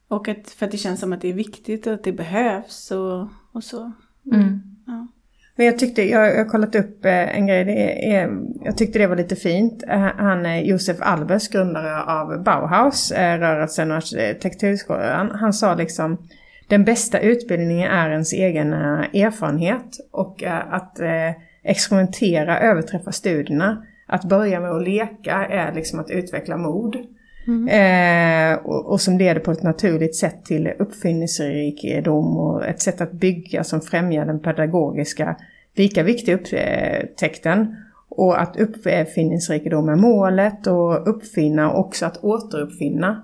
och 0.08 0.28
att, 0.28 0.50
för 0.50 0.66
att 0.66 0.72
det 0.72 0.78
känns 0.78 1.00
som 1.00 1.14
att 1.14 1.22
det 1.22 1.30
är 1.30 1.34
viktigt 1.34 1.88
och 1.88 1.94
att 1.94 2.04
det 2.04 2.12
behövs 2.12 2.92
och, 2.92 3.28
och 3.52 3.64
så. 3.64 3.92
Mm. 4.34 4.62
Ja. 4.88 5.08
Men 5.56 5.66
jag 5.66 5.80
tyckte, 5.80 6.10
jag 6.10 6.38
har 6.38 6.46
kollat 6.46 6.76
upp 6.76 7.06
eh, 7.06 7.38
en 7.38 7.48
grej, 7.48 7.66
det 7.66 8.12
är, 8.14 8.40
jag 8.64 8.78
tyckte 8.78 9.00
det 9.00 9.08
var 9.08 9.16
lite 9.16 9.36
fint. 9.36 9.84
Eh, 9.88 10.00
han 10.00 10.46
är 10.46 10.62
Josef 10.62 10.98
Albers, 11.02 11.48
grundare 11.48 12.04
av 12.04 12.44
Bauhaus, 12.44 13.12
eh, 13.12 13.40
rörelsen 13.40 13.92
och 13.92 13.98
arkitekturskolan. 13.98 15.32
Han 15.32 15.54
sa 15.54 15.76
liksom 15.76 16.18
den 16.68 16.84
bästa 16.84 17.20
utbildningen 17.20 17.92
är 17.92 18.10
ens 18.10 18.34
egen 18.34 18.74
erfarenhet 18.74 19.98
och 20.12 20.44
att 20.44 21.00
experimentera 21.64 22.60
överträffar 22.60 23.12
studierna. 23.12 23.86
Att 24.08 24.24
börja 24.24 24.60
med 24.60 24.72
att 24.72 24.84
leka 24.84 25.46
är 25.46 25.74
liksom 25.74 26.00
att 26.00 26.12
utveckla 26.12 26.58
mod. 26.58 26.98
Mm. 27.48 27.68
Eh, 27.68 28.58
och, 28.58 28.86
och 28.86 29.02
som 29.02 29.18
leder 29.18 29.40
på 29.40 29.52
ett 29.52 29.64
naturligt 29.64 30.16
sätt 30.16 30.46
till 30.46 30.72
uppfinningsrikedom 30.80 32.38
och 32.38 32.66
ett 32.66 32.82
sätt 32.82 33.02
att 33.02 33.12
bygga 33.12 33.64
som 33.64 33.82
främjar 33.82 34.26
den 34.26 34.40
pedagogiska, 34.40 35.36
lika 35.76 36.04
viktiga 36.04 36.36
upptäckten. 36.36 37.76
Och 38.10 38.42
att 38.42 38.58
uppfinningsrikedom 38.58 39.90
är 39.90 39.96
målet 39.96 40.68
och 40.68 41.10
uppfinna 41.10 41.72
och 41.72 41.80
också 41.80 42.06
att 42.06 42.24
återuppfinna 42.24 43.24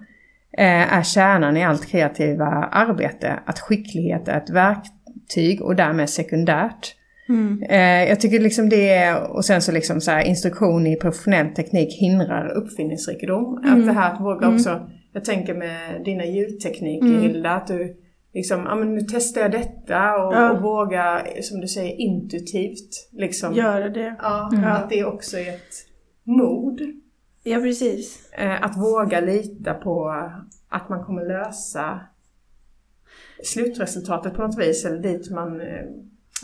eh, 0.57 0.97
är 0.97 1.03
kärnan 1.03 1.57
i 1.57 1.63
allt 1.63 1.85
kreativa 1.85 2.45
arbete. 2.71 3.39
Att 3.45 3.59
skicklighet 3.59 4.27
är 4.27 4.37
ett 4.37 4.49
verktyg 4.49 5.61
och 5.61 5.75
därmed 5.75 6.09
sekundärt. 6.09 6.95
Mm. 7.29 7.63
Eh, 7.63 8.09
jag 8.09 8.19
tycker 8.19 8.39
liksom 8.39 8.69
det 8.69 8.89
är, 8.89 9.31
och 9.31 9.45
sen 9.45 9.61
så 9.61 9.71
liksom 9.71 10.01
så 10.01 10.11
här, 10.11 10.23
instruktion 10.23 10.87
i 10.87 10.95
professionell 10.95 11.47
teknik 11.47 12.01
hindrar 12.01 12.49
uppfinningsrikedom. 12.49 13.57
Mm. 13.57 13.79
Att 13.79 13.87
det 13.87 13.93
här 13.93 14.13
att 14.13 14.21
våga 14.21 14.49
också, 14.49 14.89
jag 15.13 15.25
tänker 15.25 15.53
med 15.53 16.01
dina 16.05 16.25
ljudtekniker 16.25 17.05
Mm. 17.07 17.21
Hilda, 17.21 17.51
att 17.51 17.67
du 17.67 17.97
liksom, 18.33 18.59
ja 18.65 18.75
men 18.75 18.95
nu 18.95 19.01
testar 19.01 19.41
jag 19.41 19.51
detta 19.51 20.15
och, 20.15 20.33
Ja. 20.33 20.51
och 20.51 20.61
våga, 20.61 21.21
som 21.41 21.61
du 21.61 21.67
säger, 21.67 21.95
intuitivt 21.99 23.09
liksom. 23.11 23.53
Göra 23.53 23.89
det. 23.89 24.15
Ja, 24.21 24.49
Mm. 24.53 24.71
att 24.71 24.89
det 24.89 25.03
också 25.05 25.37
är 25.37 25.49
ett 25.49 25.73
mod. 26.23 26.81
Ja, 27.43 27.57
precis. 27.59 28.29
Eh, 28.31 28.63
att 28.63 28.77
våga 28.77 29.19
lita 29.19 29.73
på 29.73 30.09
att 30.69 30.89
man 30.89 31.03
kommer 31.03 31.25
lösa 31.25 31.99
slutresultatet 33.43 34.33
på 34.33 34.41
något 34.41 34.59
vis, 34.59 34.85
eller 34.85 34.99
dit 34.99 35.31
man, 35.31 35.61
eh, 35.61 35.67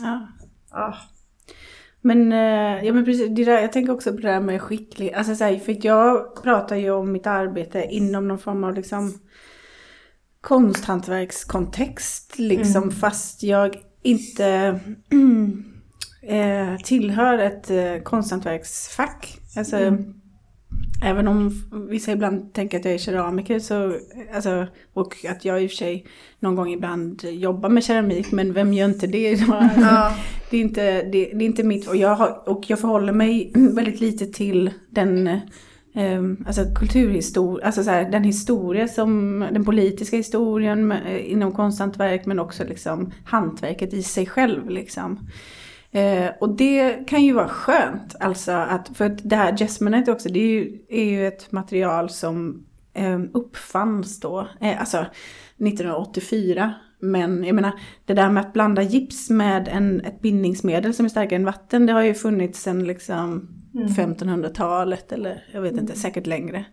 Ja. 0.00 0.28
Ja. 0.70 0.96
Men, 2.00 2.32
eh, 2.32 2.84
ja, 2.84 2.92
men 2.92 3.04
precis, 3.04 3.28
det 3.28 3.44
där, 3.44 3.60
jag 3.60 3.72
tänker 3.72 3.92
också 3.92 4.10
på 4.10 4.16
det 4.16 4.28
där 4.28 4.40
med 4.40 4.62
skicklig, 4.62 5.12
alltså 5.12 5.34
så 5.34 5.44
här, 5.44 5.58
för 5.58 5.86
jag 5.86 6.42
pratar 6.42 6.76
ju 6.76 6.90
om 6.90 7.12
mitt 7.12 7.26
arbete 7.26 7.86
inom 7.90 8.28
någon 8.28 8.38
form 8.38 8.64
av 8.64 8.74
liksom 8.74 9.18
konsthantverkskontext 10.40 12.38
liksom, 12.38 12.90
fast 12.90 13.42
jag 13.42 13.76
inte 14.02 14.46
eh, 16.22 16.76
tillhör 16.84 17.38
ett 17.38 17.70
eh, 17.70 18.02
konsthantverksfack. 18.02 19.38
Alltså, 19.56 19.76
Även 21.02 21.28
om 21.28 21.62
vissa 21.90 22.12
ibland 22.12 22.52
tänker 22.52 22.78
att 22.78 22.84
jag 22.84 22.94
är 22.94 22.98
keramiker 22.98 23.58
så, 23.58 23.96
alltså, 24.34 24.66
och 24.92 25.16
att 25.28 25.44
jag 25.44 25.62
i 25.62 25.66
och 25.66 25.70
för 25.70 25.76
sig 25.76 26.06
någon 26.40 26.56
gång 26.56 26.72
ibland 26.72 27.24
jobbar 27.24 27.68
med 27.68 27.84
keramik, 27.84 28.32
men 28.32 28.52
vem 28.52 28.72
gör 28.72 28.88
inte 28.88 29.06
det? 29.06 29.30
Ja. 29.76 30.14
det, 30.50 30.56
är 30.56 30.60
inte, 30.60 31.02
det, 31.02 31.30
det 31.34 31.44
är 31.44 31.46
inte 31.46 31.62
mitt, 31.62 31.88
och 31.88 31.96
jag, 31.96 32.14
har, 32.14 32.48
och 32.48 32.64
jag 32.66 32.78
förhåller 32.78 33.12
mig 33.12 33.52
väldigt 33.74 34.00
lite 34.00 34.26
till 34.26 34.70
den 34.90 35.26
eh, 35.26 36.22
alltså 36.46 36.64
kulturhistoria, 36.78 37.66
alltså 37.66 37.84
så 37.84 37.90
här, 37.90 38.10
den 38.10 38.24
historia 38.24 38.88
som, 38.88 39.40
den 39.52 39.64
politiska 39.64 40.16
historien 40.16 40.94
inom 41.24 41.52
konsthantverk 41.52 42.26
men 42.26 42.38
också 42.38 42.64
liksom 42.64 43.12
hantverket 43.24 43.94
i 43.94 44.02
sig 44.02 44.26
själv 44.26 44.70
liksom. 44.70 45.28
Eh, 45.92 46.30
och 46.40 46.56
det 46.56 47.08
kan 47.08 47.24
ju 47.24 47.32
vara 47.32 47.48
skönt, 47.48 48.16
alltså 48.20 48.52
att, 48.52 48.90
för 48.94 49.06
att 49.06 49.28
det 49.30 49.36
här 49.36 49.56
Jesmonet 49.58 50.08
också, 50.08 50.28
det 50.28 50.40
är 50.40 50.48
ju, 50.48 50.78
är 50.88 51.04
ju 51.04 51.26
ett 51.26 51.52
material 51.52 52.10
som 52.10 52.66
eh, 52.94 53.20
uppfanns 53.32 54.20
då, 54.20 54.48
eh, 54.60 54.80
alltså 54.80 54.98
1984. 54.98 56.74
Men 57.02 57.44
jag 57.44 57.54
menar, 57.54 57.72
det 58.04 58.14
där 58.14 58.30
med 58.30 58.40
att 58.40 58.52
blanda 58.52 58.82
gips 58.82 59.30
med 59.30 59.68
en, 59.68 60.00
ett 60.00 60.20
bindningsmedel 60.20 60.94
som 60.94 61.04
är 61.06 61.10
starkare 61.10 61.36
än 61.36 61.44
vatten, 61.44 61.86
det 61.86 61.92
har 61.92 62.02
ju 62.02 62.14
funnits 62.14 62.62
sedan 62.62 62.84
liksom 62.84 63.48
1500-talet 63.72 65.12
eller 65.12 65.44
jag 65.52 65.62
vet 65.62 65.78
inte, 65.78 65.96
säkert 65.96 66.26
längre. 66.26 66.64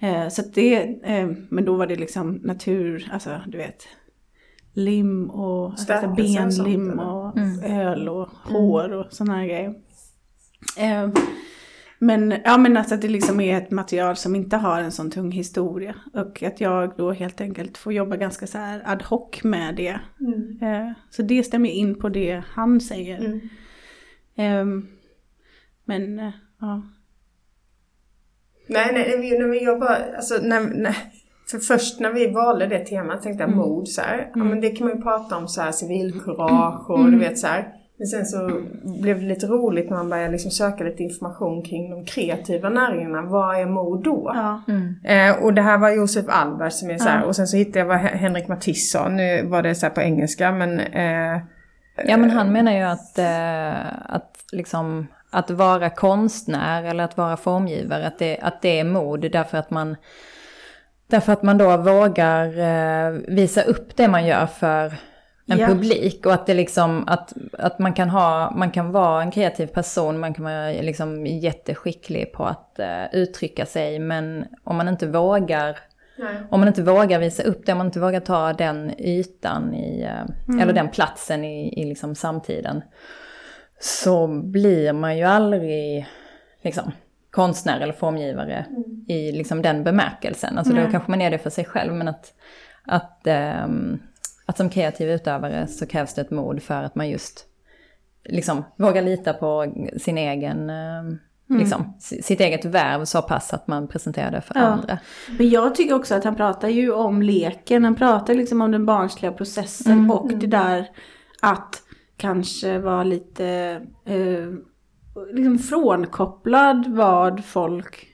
Eh, 0.00 0.28
så 0.28 0.42
det, 0.54 0.76
eh, 1.04 1.30
men 1.48 1.64
då 1.64 1.76
var 1.76 1.86
det 1.86 1.96
liksom 1.96 2.32
natur, 2.32 3.08
alltså 3.12 3.40
du 3.46 3.58
vet, 3.58 3.82
lim 4.76 5.30
och 5.30 5.70
alltså, 5.70 6.14
benlim 6.16 6.98
och 6.98 7.36
Mm. 7.36 7.60
öl 7.64 8.08
och 8.08 8.28
hår 8.44 8.92
och 8.92 9.12
sådana 9.12 9.36
här 9.36 9.46
grejer. 9.46 9.74
Eh, 10.78 11.08
men, 11.98 12.34
ja, 12.44 12.58
men 12.58 12.76
alltså 12.76 12.94
att 12.94 13.00
det 13.02 13.08
liksom 13.08 13.40
är 13.40 13.58
ett 13.58 13.70
material 13.70 14.16
som 14.16 14.34
inte 14.36 14.56
har 14.56 14.80
en 14.80 14.92
sån 14.92 15.10
tung 15.10 15.30
historia. 15.30 15.94
Och 16.12 16.42
att 16.42 16.60
jag 16.60 16.92
då 16.96 17.12
helt 17.12 17.40
enkelt 17.40 17.78
får 17.78 17.92
jobba 17.92 18.16
ganska 18.16 18.46
så 18.46 18.58
här 18.58 18.82
ad 18.84 19.04
hoc 19.04 19.42
med 19.42 19.76
det. 19.76 20.00
Mm. 20.20 20.58
Eh, 20.62 20.92
så 21.10 21.22
det 21.22 21.42
stämmer 21.42 21.68
in 21.68 21.94
på 22.00 22.08
det 22.08 22.42
han 22.46 22.80
säger. 22.80 23.18
Mm. 23.24 23.40
Ehm, 24.36 24.86
men, 25.84 26.18
eh, 26.18 26.32
ja. 26.60 26.82
Nej, 28.68 28.90
nej, 28.92 29.20
vi, 29.20 29.38
när 29.38 29.48
vi 29.48 29.64
jobbar, 29.64 30.14
alltså 30.16 30.38
när, 30.42 30.60
när, 30.60 30.96
för 31.50 31.58
först 31.58 32.00
när 32.00 32.12
vi 32.12 32.30
valde 32.30 32.66
det 32.66 32.78
temat 32.78 33.22
tänkte 33.22 33.42
jag 33.44 33.50
mod 33.56 33.88
så 33.88 34.00
här. 34.00 34.30
Ja 34.34 34.44
men 34.44 34.60
det 34.60 34.70
kan 34.70 34.86
man 34.86 34.96
ju 34.96 35.02
prata 35.02 35.36
om 35.36 35.48
så 35.48 35.60
här 35.62 35.72
civilkurage 35.72 36.90
och 36.90 37.10
du 37.10 37.18
vet 37.18 37.38
så 37.38 37.46
här. 37.46 37.68
Men 37.98 38.06
sen 38.06 38.26
så 38.26 38.50
blev 39.02 39.20
det 39.20 39.26
lite 39.26 39.46
roligt 39.46 39.90
när 39.90 39.96
man 39.96 40.10
började 40.10 40.32
liksom 40.32 40.50
söka 40.50 40.84
lite 40.84 41.02
information 41.02 41.62
kring 41.62 41.90
de 41.90 42.04
kreativa 42.04 42.68
näringarna. 42.68 43.22
Vad 43.22 43.60
är 43.60 43.66
mod 43.66 44.02
då? 44.04 44.30
ja. 44.34 44.62
Mm. 44.68 44.94
Eh, 45.04 45.44
och 45.44 45.54
det 45.54 45.62
här 45.62 45.78
var 45.78 45.90
Josef 45.90 46.24
Albert 46.28 46.72
som 46.72 46.90
är 46.90 46.98
så 46.98 47.08
här, 47.08 47.20
Ja. 47.20 47.26
och 47.26 47.36
sen 47.36 47.46
så 47.46 47.56
hittade 47.56 47.78
jag 47.78 47.86
vad 47.86 47.96
Hen- 47.98 48.18
Henrik 48.18 48.48
Matisse 48.48 48.98
sa. 48.98 49.08
Nu 49.08 49.46
var 49.46 49.62
det 49.62 49.74
så 49.74 49.86
här 49.86 49.94
på 49.94 50.00
engelska 50.00 50.52
men 50.52 50.80
eh, 50.80 51.40
Ja 52.06 52.16
men 52.16 52.30
han 52.30 52.52
menar 52.52 52.72
ju 52.72 52.82
att, 52.82 53.18
eh, 53.18 54.14
att, 54.14 54.32
liksom, 54.52 55.06
att 55.30 55.50
vara 55.50 55.90
konstnär 55.90 56.84
eller 56.84 57.04
att 57.04 57.16
vara 57.16 57.36
formgivare, 57.36 58.06
att 58.06 58.18
det, 58.18 58.38
att 58.42 58.62
det 58.62 58.80
är 58.80 58.84
mod 58.84 59.20
därför 59.32 59.58
att 59.58 59.70
man 59.70 59.96
Därför 61.06 61.32
att 61.32 61.42
man 61.42 61.58
då 61.58 61.76
vågar 61.76 62.58
eh, 62.58 63.10
visa 63.28 63.62
upp 63.62 63.96
det 63.96 64.08
man 64.08 64.26
gör 64.26 64.46
för 64.46 64.94
en 65.48 65.58
Ja. 65.58 65.66
publik 65.66 66.26
och 66.26 66.32
att 66.32 66.46
det 66.46 66.54
liksom, 66.54 67.04
att, 67.08 67.32
att 67.52 67.78
man 67.78 67.92
kan 67.92 68.10
ha, 68.10 68.50
man 68.50 68.70
kan 68.70 68.92
vara 68.92 69.22
en 69.22 69.30
kreativ 69.30 69.66
person, 69.66 70.18
man 70.20 70.34
kan 70.34 70.44
vara 70.44 70.68
liksom 70.68 71.26
jätteskicklig 71.26 72.32
på 72.32 72.44
att 72.44 72.78
eh, 72.78 73.04
uttrycka 73.12 73.66
sig, 73.66 73.98
men 73.98 74.44
om 74.64 74.76
man 74.76 74.88
inte 74.88 75.06
vågar 75.06 75.78
nej. 76.18 76.36
om 76.50 76.60
man 76.60 76.68
inte 76.68 76.82
vågar 76.82 77.18
visa 77.18 77.42
upp 77.42 77.66
det, 77.66 77.72
om 77.72 77.78
man 77.78 77.86
inte 77.86 78.00
vågar 78.00 78.20
ta 78.20 78.52
den 78.52 78.92
ytan 79.00 79.74
i, 79.74 80.02
eh, 80.02 80.60
eller 80.62 80.72
den 80.72 80.88
platsen 80.88 81.44
i, 81.44 81.82
i 81.82 81.84
liksom 81.84 82.14
samtiden, 82.14 82.82
så 83.80 84.26
blir 84.26 84.92
man 84.92 85.18
ju 85.18 85.24
aldrig 85.24 86.06
liksom, 86.62 86.92
konstnär 87.36 87.80
eller 87.80 87.92
formgivare 87.92 88.66
i 89.08 89.32
liksom 89.32 89.62
den 89.62 89.84
bemärkelsen. 89.84 90.58
Alltså 90.58 90.72
då 90.74 90.80
Nej. 90.80 90.88
kanske 90.90 91.10
man 91.10 91.20
är 91.20 91.30
det 91.30 91.38
för 91.38 91.50
sig 91.50 91.64
själv, 91.64 91.92
men 91.94 92.08
att, 92.08 92.34
att, 92.84 93.26
ehm, 93.26 93.98
att 94.46 94.56
som 94.56 94.70
kreativ 94.70 95.10
utövare 95.10 95.66
så 95.66 95.86
krävs 95.86 96.14
det 96.14 96.20
ett 96.20 96.30
mod 96.30 96.62
för 96.62 96.82
att 96.82 96.94
man 96.94 97.08
just 97.08 97.44
liksom 98.24 98.64
vågar 98.76 99.02
lita 99.02 99.32
på 99.32 99.72
sin 99.98 100.18
egen, 100.18 100.70
ehm, 100.70 101.18
liksom, 101.48 101.94
si- 102.00 102.22
sitt 102.22 102.40
eget 102.40 102.64
värv 102.64 103.04
så 103.04 103.22
pass 103.22 103.54
att 103.54 103.66
man 103.66 103.88
presenterar 103.88 104.30
det 104.30 104.40
för 104.40 104.54
Ja. 104.54 104.60
andra. 104.60 104.98
Men 105.38 105.50
jag 105.50 105.74
tycker 105.74 105.94
också 105.94 106.14
att 106.14 106.24
han 106.24 106.36
pratar 106.36 106.68
ju 106.68 106.92
om 106.92 107.22
leken, 107.22 107.84
han 107.84 107.94
pratar 107.94 108.34
liksom 108.34 108.60
om 108.60 108.70
den 108.70 108.86
barnsliga 108.86 109.32
processen 109.32 109.92
Mm. 109.92 110.10
och 110.10 110.30
det 110.34 110.46
där 110.46 110.86
att 111.42 111.82
kanske 112.16 112.78
vara 112.78 113.04
lite 113.04 113.46
eh, 114.04 114.48
liksom 115.32 115.58
frånkopplad 115.58 116.86
vad 116.88 117.44
folk 117.44 118.06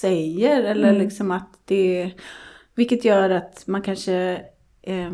säger 0.00 0.62
eller 0.62 0.88
Mm. 0.88 1.00
liksom 1.02 1.30
att 1.30 1.48
det, 1.64 2.10
vilket 2.74 3.04
gör 3.04 3.30
att 3.30 3.66
man 3.66 3.82
kanske 3.82 4.14
eh, 4.82 5.10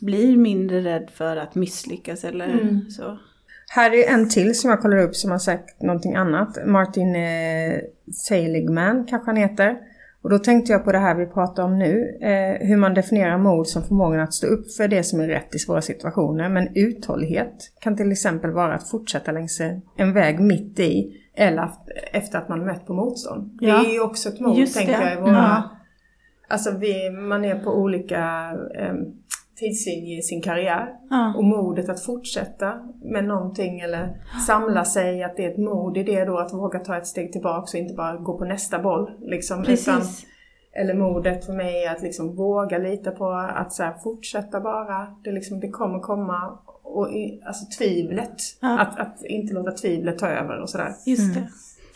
blir 0.00 0.36
mindre 0.36 0.80
rädd 0.80 1.10
för 1.14 1.36
att 1.36 1.54
misslyckas 1.54 2.24
eller 2.24 2.48
Mm. 2.48 2.90
så. 2.90 3.18
Här 3.74 3.94
är 3.94 4.12
en 4.14 4.28
till 4.28 4.58
som 4.58 4.70
jag 4.70 4.80
kollar 4.80 4.98
upp 4.98 5.16
som 5.16 5.30
har 5.30 5.38
sagt 5.38 5.82
någonting 5.82 6.14
annat. 6.14 6.58
Martin 6.66 7.14
eh, 7.16 7.78
Seligman 8.14 9.06
kanske 9.06 9.26
han 9.30 9.36
heter. 9.36 9.78
Och 10.22 10.30
då 10.30 10.38
tänkte 10.38 10.72
jag 10.72 10.84
på 10.84 10.92
det 10.92 10.98
här 10.98 11.14
vi 11.14 11.26
pratar 11.26 11.62
om 11.62 11.78
nu. 11.78 12.18
Eh, 12.20 12.66
hur 12.66 12.76
man 12.76 12.94
definierar 12.94 13.38
mod 13.38 13.66
som 13.66 13.82
förmågan 13.82 14.20
att 14.20 14.34
stå 14.34 14.46
upp 14.46 14.72
för 14.72 14.88
det 14.88 15.02
som 15.02 15.20
är 15.20 15.28
rätt 15.28 15.54
i 15.54 15.58
svåra 15.58 15.82
situationer. 15.82 16.48
Men 16.48 16.68
uthållighet 16.74 17.72
kan 17.80 17.96
till 17.96 18.12
exempel 18.12 18.50
vara 18.50 18.74
att 18.74 18.90
fortsätta 18.90 19.32
längs 19.32 19.60
en 19.96 20.12
väg 20.12 20.40
mitt 20.40 20.80
i 20.80 21.18
eller 21.34 21.70
efter 22.12 22.38
att 22.38 22.48
man 22.48 22.64
mött 22.64 22.86
på 22.86 22.94
motstånd. 22.94 23.58
Ja. 23.60 23.78
Det 23.78 23.88
är 23.88 23.92
ju 23.92 24.00
också 24.00 24.28
ett 24.28 24.40
mod 24.40 24.58
Just 24.58 24.76
tänker 24.76 24.98
det. 24.98 25.04
jag 25.04 25.18
i 25.18 25.20
våra... 25.20 25.32
Ja. 25.32 25.70
Alltså 26.48 26.78
vi, 26.78 27.10
man 27.10 27.44
är 27.44 27.54
på 27.54 27.70
olika 27.76 28.52
eh, 28.78 28.94
tidslinjer 29.62 30.18
i 30.18 30.22
sin 30.22 30.42
karriär. 30.42 30.88
Ja. 31.10 31.34
Och 31.36 31.44
modet 31.44 31.88
att 31.88 32.00
fortsätta 32.00 32.74
med 33.02 33.24
någonting 33.24 33.80
eller 33.80 34.16
samla 34.46 34.84
sig, 34.84 35.22
att 35.22 35.36
det 35.36 35.44
är 35.44 35.50
ett 35.50 35.58
mod 35.58 35.96
i 35.96 36.02
det 36.02 36.24
då 36.24 36.38
att 36.38 36.52
våga 36.52 36.78
ta 36.78 36.96
ett 36.96 37.06
steg 37.06 37.32
tillbaka 37.32 37.60
och 37.60 37.74
inte 37.74 37.94
bara 37.94 38.16
gå 38.16 38.38
på 38.38 38.44
nästa 38.44 38.78
boll. 38.78 39.10
Liksom, 39.20 39.60
utan, 39.60 39.74
Precis. 39.74 40.26
eller 40.72 40.94
modet 40.94 41.46
för 41.46 41.52
mig 41.52 41.84
är 41.84 41.90
att 41.90 42.02
liksom 42.02 42.36
våga 42.36 42.78
lita 42.78 43.10
på 43.10 43.30
att 43.30 43.72
så 43.72 43.82
här, 43.82 43.94
fortsätta 44.02 44.60
bara. 44.60 45.06
Det, 45.24 45.32
liksom, 45.32 45.60
det 45.60 45.68
kommer 45.68 45.98
komma. 45.98 46.58
Och 46.84 47.12
i, 47.12 47.42
alltså 47.46 47.64
tvivlet. 47.78 48.36
Ja. 48.60 48.78
Att, 48.78 48.98
att 48.98 49.24
inte 49.24 49.54
låta 49.54 49.70
tvivlet 49.70 50.18
ta 50.18 50.28
över 50.28 50.60
och 50.60 50.70
sådär. 50.70 50.94
Just 51.06 51.34
det. 51.34 51.48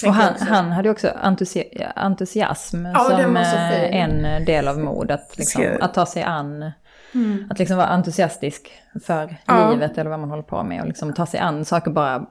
Och 0.05 0.15
han, 0.15 0.35
han 0.39 0.73
hade 0.73 0.91
också 0.91 1.09
entusi 1.09 1.85
entusiasm 1.97 2.87
Ja, 2.87 3.05
som 3.05 3.37
eh, 3.37 3.97
en 3.97 4.45
del 4.45 4.69
av 4.69 4.79
mod. 4.79 5.11
Att, 5.11 5.39
liksom, 5.39 5.65
att 5.81 5.95
ta 5.95 6.07
sig 6.07 6.23
an, 6.23 6.71
Mm. 7.17 7.47
att 7.51 7.59
liksom 7.59 7.77
vara 7.77 7.87
entusiastisk 7.87 8.73
för 9.05 9.37
Ja. 9.47 9.71
livet 9.71 9.99
eller 9.99 10.11
vad 10.11 10.21
man 10.21 10.31
håller 10.31 10.43
på 10.43 10.63
med. 10.63 10.81
Och 10.81 10.87
liksom 10.89 11.13
ta 11.15 11.27
sig 11.27 11.41
an 11.41 11.65
saker 11.65 11.91
bara 11.91 12.27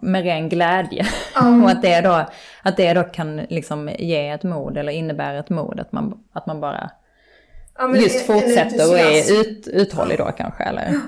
med 0.00 0.22
ren 0.24 0.48
glädje. 0.48 1.06
Ja. 1.34 1.62
och 1.64 1.70
att 1.70 1.82
det, 1.82 2.00
då, 2.00 2.26
att 2.62 2.76
det 2.76 2.94
då 2.94 3.02
kan 3.02 3.36
liksom 3.36 3.90
ge 3.98 4.28
ett 4.28 4.42
mod 4.42 4.76
eller 4.76 4.92
innebära 4.92 5.38
ett 5.38 5.50
mod. 5.50 5.80
Att 5.80 5.92
man, 5.92 6.18
att 6.32 6.46
man 6.46 6.60
bara 6.60 6.90
Ja, 7.78 7.96
just 7.96 8.28
en- 8.28 8.34
en 8.36 8.40
fortsätter 8.40 8.90
och 8.92 8.98
är 8.98 9.40
ut, 9.40 9.68
uthållig 9.68 10.18
då 10.18 10.24
kanske. 10.36 10.64
Eller? 10.64 11.00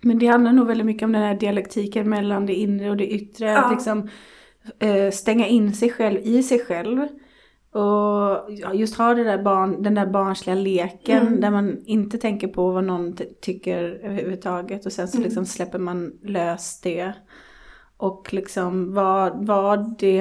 Men 0.00 0.18
det 0.18 0.26
handlar 0.26 0.52
nog 0.52 0.66
väldigt 0.66 0.86
mycket 0.86 1.02
om 1.02 1.12
den 1.12 1.22
här 1.22 1.34
dialektiken 1.34 2.08
mellan 2.08 2.46
det 2.46 2.54
inre 2.54 2.90
och 2.90 2.96
det 2.96 3.06
yttre. 3.08 3.46
Ja. 3.46 3.58
Att 3.58 3.72
liksom 3.72 4.08
eh, 4.78 5.10
stänga 5.10 5.46
in 5.46 5.74
sig 5.74 5.90
själv 5.90 6.20
i 6.22 6.42
sig 6.42 6.58
själv. 6.58 7.08
Och 7.72 8.52
just 8.74 8.98
ha 8.98 9.14
det 9.14 9.24
där 9.24 9.42
barn, 9.42 9.82
den 9.82 9.94
där 9.94 10.06
barnsliga 10.06 10.56
leken 10.56 11.26
Mm. 11.26 11.40
där 11.40 11.50
man 11.50 11.82
inte 11.84 12.18
tänker 12.18 12.48
på 12.48 12.70
vad 12.70 12.84
någon 12.84 13.16
ty- 13.16 13.24
tycker 13.40 13.84
överhuvudtaget. 14.02 14.86
Och 14.86 14.92
sen 14.92 15.08
så 15.08 15.16
Mm. 15.16 15.24
liksom 15.24 15.46
släpper 15.46 15.78
man 15.78 16.12
lös 16.22 16.80
det. 16.80 17.12
Och 18.00 18.28
liksom 18.34 18.94
vad, 18.94 19.46
vad 19.46 19.98
det, 19.98 20.20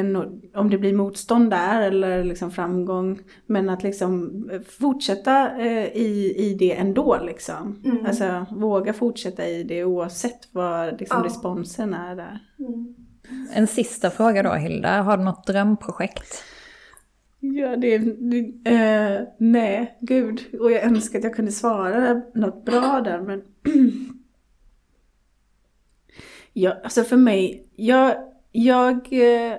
om 0.56 0.70
det 0.70 0.78
blir 0.78 0.94
motstånd 0.94 1.50
där 1.52 1.82
eller 1.82 2.24
liksom 2.24 2.52
framgång. 2.52 3.20
Men 3.46 3.70
att 3.70 3.84
liksom 3.84 4.44
eh, 4.54 4.62
fortsätta 4.80 5.58
eh, 5.58 5.86
i, 5.88 6.34
i 6.38 6.56
det 6.60 6.76
ändå 6.78 7.20
liksom. 7.26 7.82
Mm. 7.86 8.06
Alltså 8.06 8.46
våga 8.52 8.94
fortsätta 8.94 9.48
i 9.48 9.64
det 9.64 9.84
oavsett 9.84 10.40
vad 10.52 11.00
liksom, 11.00 11.18
Ja. 11.20 11.26
responsen 11.26 11.94
är 11.94 12.16
där. 12.16 12.40
Mm. 12.60 12.96
En 13.54 13.68
sista 13.68 14.10
fråga 14.10 14.44
då 14.44 14.54
Hilda, 14.54 15.02
har 15.02 15.18
du 15.18 15.24
något 15.24 15.48
drömprojekt? 15.48 16.44
Ja, 17.40 17.76
det, 17.76 17.98
det 17.98 18.72
eh, 18.72 19.28
nej, 19.38 19.98
gud. 20.02 20.42
Och 20.60 20.72
jag 20.72 20.84
önskar 20.84 21.20
att 21.20 21.24
jag 21.24 21.36
kunde 21.36 21.52
svara 21.52 22.22
något 22.34 22.66
bra 22.66 23.02
där, 23.02 23.22
men... 23.22 23.44
ja, 26.54 26.78
alltså 26.84 27.04
för 27.04 27.18
mig, 27.18 27.68
jag, 27.76 28.16
jag, 28.52 29.08
eh, 29.12 29.58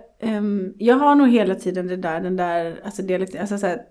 jag 0.79 0.97
har 0.97 1.14
nog 1.14 1.29
hela 1.29 1.55
tiden 1.55 1.87
det 1.87 1.97
där, 1.97 2.20
den 2.20 2.37
där, 2.37 2.81
alltså 2.85 3.03
dialekt, 3.03 3.37
alltså 3.37 3.59
så 3.59 3.66
här, 3.66 3.83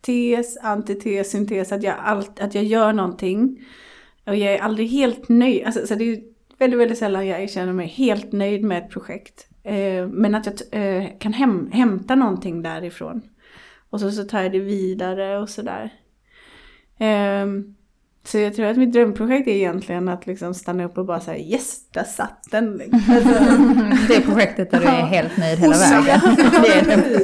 tes, 0.00 0.56
antites, 0.56 1.30
syntes, 1.30 1.72
att 1.72 1.82
jag, 1.82 1.94
allt, 1.98 2.40
att 2.40 2.54
jag 2.54 2.64
gör 2.64 2.92
någonting. 2.92 3.64
Och 4.26 4.36
jag 4.36 4.54
är 4.54 4.58
aldrig 4.58 4.88
helt 4.88 5.28
nöjd, 5.28 5.64
alltså 5.64 5.86
så 5.86 5.94
det 5.94 6.04
är 6.04 6.22
väldigt, 6.58 6.80
väldigt 6.80 6.98
sällan 6.98 7.26
jag 7.26 7.50
känner 7.50 7.72
mig 7.72 7.86
helt 7.86 8.32
nöjd 8.32 8.64
med 8.64 8.84
ett 8.84 8.90
projekt. 8.90 9.48
Eh, 9.64 10.06
men 10.06 10.34
att 10.34 10.46
jag 10.46 10.54
eh, 10.70 11.10
kan 11.18 11.34
häm- 11.34 11.72
hämta 11.72 12.14
någonting 12.14 12.62
därifrån. 12.62 13.22
Och 13.90 14.00
så, 14.00 14.10
så 14.10 14.24
tar 14.24 14.42
jag 14.42 14.52
det 14.52 14.60
vidare 14.60 15.38
och 15.38 15.48
sådär. 15.48 15.92
Ehm, 16.98 17.74
så 18.24 18.38
jag 18.38 18.54
tror 18.54 18.66
att 18.66 18.76
mitt 18.76 18.92
drömprojekt 18.92 19.48
är 19.48 19.52
egentligen 19.52 20.08
att 20.08 20.26
liksom 20.26 20.54
stanna 20.54 20.84
upp 20.84 20.98
och 20.98 21.06
bara 21.06 21.20
säga 21.20 21.38
yes, 21.38 21.90
där 21.90 22.04
satt 22.04 22.46
den. 22.50 22.80
Alltså, 23.08 23.34
Det 24.08 24.20
projektet 24.20 24.70
där 24.70 24.80
du 24.80 24.86
är 24.86 25.06
helt 25.06 25.36
nöjd 25.36 25.58
hela 25.58 25.76
vägen. 25.76 26.20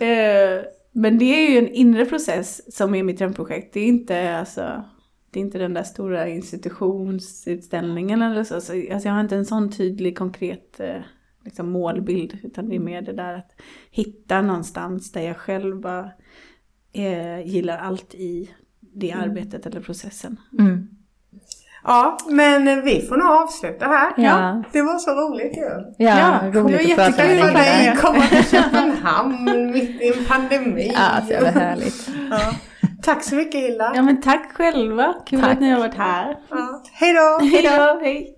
Eh, 0.00 0.64
men 0.92 1.18
det 1.18 1.24
är 1.24 1.50
ju 1.50 1.58
en 1.58 1.68
inre 1.68 2.04
process 2.04 2.76
som 2.76 2.94
är 2.94 3.02
mitt 3.02 3.18
drömprojekt. 3.18 3.74
Det 3.74 3.80
är 3.80 3.86
inte 3.86 4.38
alltså, 4.38 4.84
det 5.30 5.40
är 5.40 5.44
inte 5.44 5.58
den 5.58 5.74
där 5.74 5.82
stora 5.82 6.28
institutionsutställningen 6.28 8.22
eller 8.22 8.44
så. 8.44 8.60
så 8.60 8.72
alltså 8.92 9.08
jag 9.08 9.14
har 9.14 9.20
inte 9.20 9.36
en 9.36 9.46
sån 9.46 9.70
tydlig 9.70 10.18
konkret 10.18 10.80
liksom 11.44 11.70
målbild. 11.70 12.38
Utan 12.42 12.68
det 12.68 12.74
är 12.74 12.80
mer 12.80 13.02
det 13.02 13.12
där 13.12 13.34
att 13.34 13.50
hitta 13.90 14.40
någonstans 14.42 15.12
där 15.12 15.20
jag 15.22 15.36
själv 15.36 15.80
bara 15.80 16.10
eh, 16.92 17.46
gillar 17.46 17.78
allt 17.78 18.14
i 18.14 18.50
det 18.80 19.12
arbetet 19.12 19.66
eller 19.66 19.80
processen. 19.80 20.36
Mm. 20.58 20.88
Ja, 21.84 22.18
men 22.30 22.84
vi 22.84 23.00
får 23.08 23.16
nog 23.16 23.28
avsluta 23.28 23.86
här. 23.86 24.12
Ja. 24.16 24.62
Det 24.72 24.82
var 24.82 24.98
så 24.98 25.10
roligt 25.10 25.56
ju. 25.56 25.62
Ja, 26.04 26.18
Ja, 26.18 26.50
det 26.52 26.60
var 26.60 26.70
roligt 26.70 26.98
att 26.98 27.16
prata 27.16 27.22
med 27.24 27.36
jättekul 27.36 27.54
dig. 27.54 27.60
att 27.60 27.80
Hilda. 27.80 27.92
dig. 27.92 27.96
Komma 28.02 28.20
till 28.26 28.44
Köpenhamn 28.50 29.70
mitt 29.72 30.00
i 30.02 30.12
en 30.18 30.24
pandemi. 30.24 30.92
Ja, 30.94 31.20
så 31.26 31.32
jävla 31.32 31.50
härligt. 31.50 32.10
Ja. 32.30 32.40
Tack 33.02 33.22
så 33.24 33.34
mycket 33.34 33.60
Hilda. 33.60 33.92
Ja 33.94 34.02
men 34.02 34.20
tack 34.20 34.52
själva, 34.52 35.14
kul 35.26 35.40
Tack. 35.40 35.52
att 35.52 35.60
ni 35.60 35.70
har 35.70 35.78
varit 35.78 35.94
här. 35.94 36.36
Ja. 36.50 36.82
Hej 36.92 37.12
då! 37.14 37.44
Hej 37.46 37.62
då! 37.62 38.00
Hej! 38.04 38.36